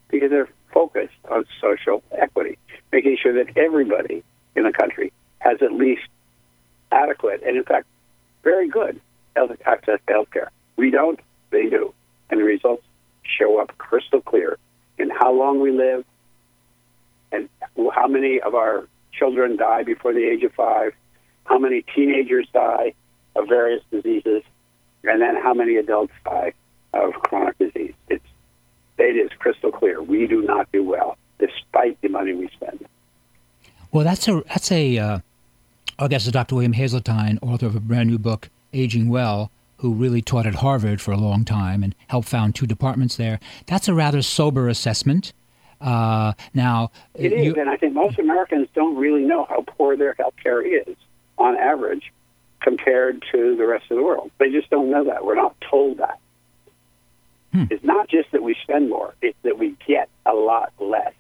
[0.09, 2.59] Because they're focused on social equity,
[2.93, 4.23] making sure that everybody
[4.57, 6.03] in the country has at least
[6.93, 7.87] adequate and, in fact,
[8.43, 9.01] very good
[9.67, 10.51] access to health care.
[10.77, 11.95] We don't, they do.
[12.31, 12.85] And the results
[13.23, 14.59] show up crystal clear
[14.99, 16.05] in how long we live
[17.33, 17.49] and
[17.95, 20.93] how many of our children die before the age of five,
[21.45, 22.95] how many teenagers die
[23.37, 24.43] of various diseases,
[25.05, 26.53] and then how many adults die
[27.15, 27.95] of chronic disease.
[28.09, 28.25] It's
[28.99, 30.03] it is crystal clear.
[30.03, 32.87] We do not do well, despite the money we spend.
[33.93, 34.99] Well, that's a that's a.
[34.99, 35.19] Uh,
[35.99, 36.55] I guess it's Dr.
[36.55, 41.01] William Haseltine, author of a brand new book, Aging Well, who really taught at Harvard
[41.01, 43.39] for a long time and helped found two departments there.
[43.67, 45.33] That's a rather sober assessment.
[45.79, 49.97] Uh, now, It is, you- and I think most Americans don't really know how poor
[49.97, 50.95] their health care is
[51.39, 52.13] on average
[52.61, 54.31] compared to the rest of the world.
[54.39, 55.25] They just don't know that.
[55.25, 56.19] We're not told that.
[57.53, 57.64] Hmm.
[57.70, 61.12] It's not just that we spend more, it's that we get a lot less.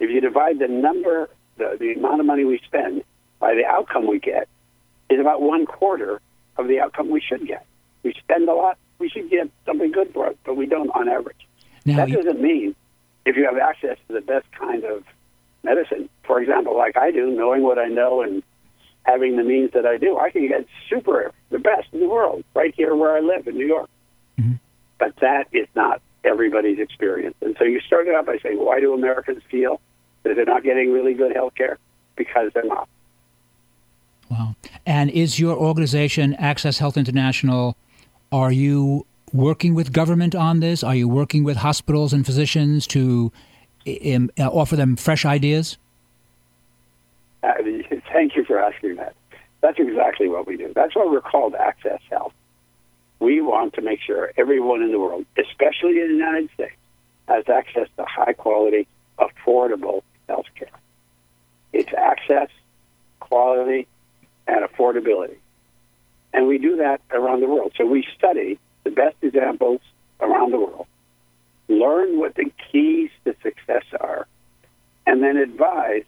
[0.00, 3.04] If you divide the number, the, the amount of money we spend
[3.38, 4.48] by the outcome we get,
[5.08, 6.20] is about one quarter
[6.56, 7.64] of the outcome we should get.
[8.02, 11.08] We spend a lot, we should get something good for it, but we don't on
[11.08, 11.46] average.
[11.84, 12.74] Now that you- doesn't mean
[13.24, 15.04] if you have access to the best kind of
[15.62, 18.42] medicine, for example, like I do, knowing what I know and
[19.04, 22.44] having the means that I do, I can get super, the best in the world
[22.54, 23.88] right here where I live in New York.
[25.00, 27.34] But that is not everybody's experience.
[27.40, 29.80] And so you started out by saying, why do Americans feel
[30.22, 31.78] that they're not getting really good health care?
[32.14, 32.88] Because they're not.
[34.30, 34.54] Wow.
[34.86, 37.76] And is your organization, Access Health International,
[38.30, 40.84] are you working with government on this?
[40.84, 43.32] Are you working with hospitals and physicians to
[44.06, 45.78] um, offer them fresh ideas?
[47.42, 47.54] Uh,
[48.12, 49.14] thank you for asking that.
[49.62, 50.72] That's exactly what we do.
[50.74, 52.34] That's why we're called Access Health.
[53.20, 56.76] We want to make sure everyone in the world, especially in the United States,
[57.28, 60.68] has access to high quality, affordable health care.
[61.72, 62.48] It's access,
[63.20, 63.86] quality,
[64.48, 65.36] and affordability.
[66.32, 67.72] And we do that around the world.
[67.76, 69.80] So we study the best examples
[70.20, 70.86] around the world,
[71.68, 74.26] learn what the keys to success are,
[75.06, 76.04] and then advise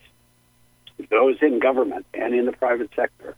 [1.10, 3.36] those in government and in the private sector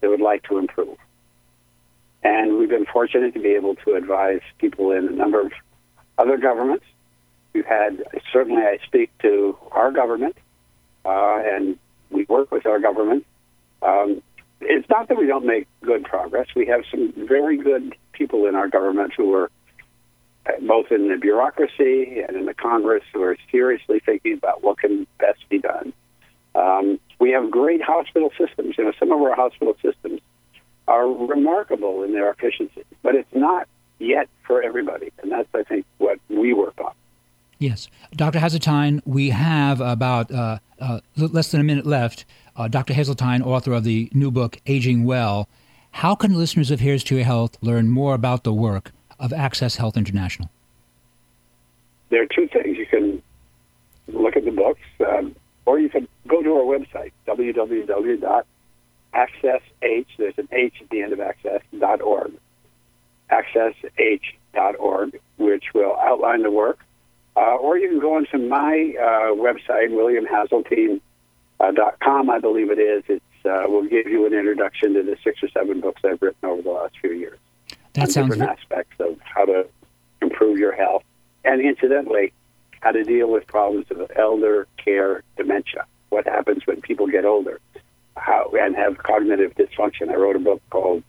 [0.00, 0.98] that would like to improve.
[2.28, 5.50] And we've been fortunate to be able to advise people in a number of
[6.18, 6.84] other governments.
[7.54, 10.36] We've had, certainly, I speak to our government,
[11.06, 11.78] uh, and
[12.10, 13.24] we work with our government.
[13.80, 14.20] Um,
[14.60, 16.48] it's not that we don't make good progress.
[16.54, 19.50] We have some very good people in our government who are
[20.44, 24.76] uh, both in the bureaucracy and in the Congress who are seriously thinking about what
[24.76, 25.94] can best be done.
[26.54, 28.74] Um, we have great hospital systems.
[28.76, 30.20] You know, some of our hospital systems
[30.88, 33.68] are remarkable in their efficiency, but it's not
[33.98, 36.92] yet for everybody, and that's I think what we work on.
[37.58, 37.88] Yes.
[38.14, 38.38] Dr.
[38.38, 42.24] Haseltine, we have about uh, uh, less than a minute left.
[42.56, 42.94] Uh, Dr.
[42.94, 45.48] Haseltine, author of the new book, Aging Well.
[45.90, 49.76] How can listeners of Here's to Your Health learn more about the work of Access
[49.76, 50.48] Health International?
[52.10, 52.78] There are two things.
[52.78, 53.22] You can
[54.06, 55.34] look at the books, um,
[55.66, 57.12] or you can go to our website,
[59.14, 62.32] www.accessh, there's an H at the end of access.org,
[63.30, 66.80] accessh.org, which will outline the work.
[67.36, 73.04] Uh, or you can go onto my uh, website, williamhaseltine.com, I believe it is.
[73.08, 76.48] It's uh, will give you an introduction to the six or seven books I've written
[76.48, 77.38] over the last few years.
[77.92, 79.68] That sounds different aspects of how to
[80.20, 81.04] improve your health,
[81.44, 82.32] and incidentally,
[82.80, 85.86] how to deal with problems of elder care dementia.
[86.08, 87.60] What happens when people get older,
[88.18, 90.10] how and have cognitive dysfunction.
[90.10, 91.02] I wrote a book called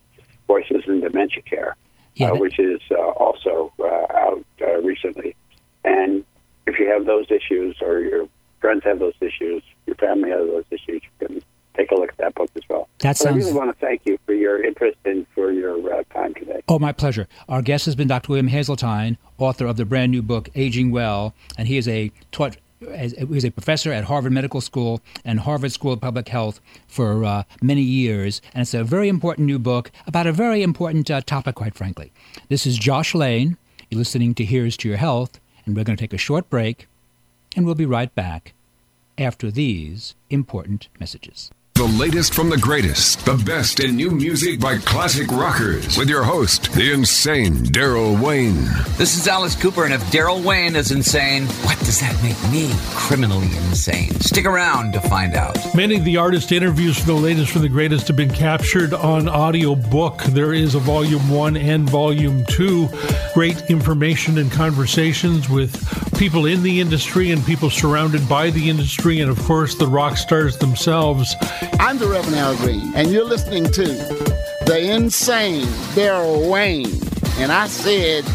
[0.48, 1.76] Voices in Dementia Care,
[2.16, 5.36] Yeah, uh, which is uh, also uh, out uh, recently.
[5.84, 6.26] And
[6.68, 8.28] if you have those issues, or your
[8.60, 11.42] friends have those issues, your family has those issues, you can
[11.76, 12.90] take a look at that book as well.
[13.00, 16.04] That But I really want to thank you for your interest and for your uh,
[16.14, 16.62] time today.
[16.68, 17.28] Oh, my pleasure.
[17.48, 18.30] Our guest has been Dr.
[18.30, 22.58] William Haseltine, author of the brand new book Aging Well, and he is a taught.
[23.00, 26.60] As, he was a professor at Harvard Medical School and Harvard School of Public Health
[26.86, 31.10] for uh, many years, and it's a very important new book about a very important
[31.10, 32.12] uh, topic, quite frankly.
[32.50, 33.56] This is Josh Lane.
[33.90, 36.88] You're listening to Here's to Your Health, and we're going to take a short break,
[37.56, 38.54] and we'll be right back
[39.18, 41.52] after these important messages.
[41.80, 46.24] The latest from the greatest, the best in new music by classic rockers, with your
[46.24, 48.66] host, the insane Darrell Wayne.
[48.98, 52.70] This is Alice Cooper, and if Darrell Wayne is insane, what does that make me
[52.90, 54.12] criminally insane?
[54.20, 55.56] Stick around to find out.
[55.74, 59.30] Many of the artist interviews for the latest from the greatest have been captured on
[59.30, 60.22] audio book.
[60.24, 62.90] There is a volume one and volume two.
[63.34, 65.82] Great information and conversations with
[66.20, 70.18] people in the industry and people surrounded by the industry, and of course, the rock
[70.18, 71.34] stars themselves.
[71.80, 73.86] I'm the Reverend Al Green, and you're listening to
[74.66, 76.92] the insane Darrell Wayne.
[77.38, 78.26] And I said,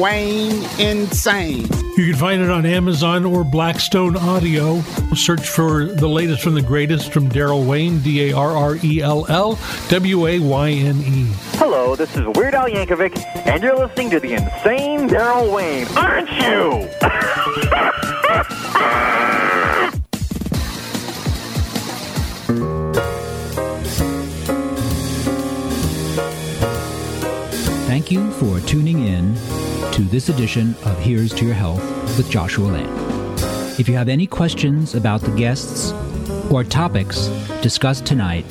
[0.00, 1.66] Wayne Insane.
[1.96, 4.80] You can find it on Amazon or Blackstone Audio.
[5.14, 9.02] Search for the latest from the greatest from Darrell Wayne, D A R R E
[9.02, 11.26] L L W A Y N E.
[11.58, 16.30] Hello, this is Weird Al Yankovic, and you're listening to the insane Darrell Wayne, aren't
[16.30, 16.88] you?
[28.12, 29.34] you for tuning in
[29.90, 31.82] to this edition of Here's to Your Health
[32.18, 32.90] with Joshua Lane.
[33.78, 35.92] If you have any questions about the guests
[36.50, 37.28] or topics
[37.62, 38.44] discussed tonight,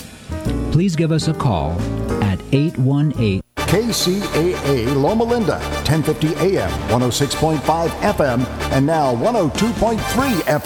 [0.72, 1.80] please give us a call
[2.24, 10.62] at 818 KCAA Loma Linda, 1050 AM, 106.5 FM, and now 102.3 FM.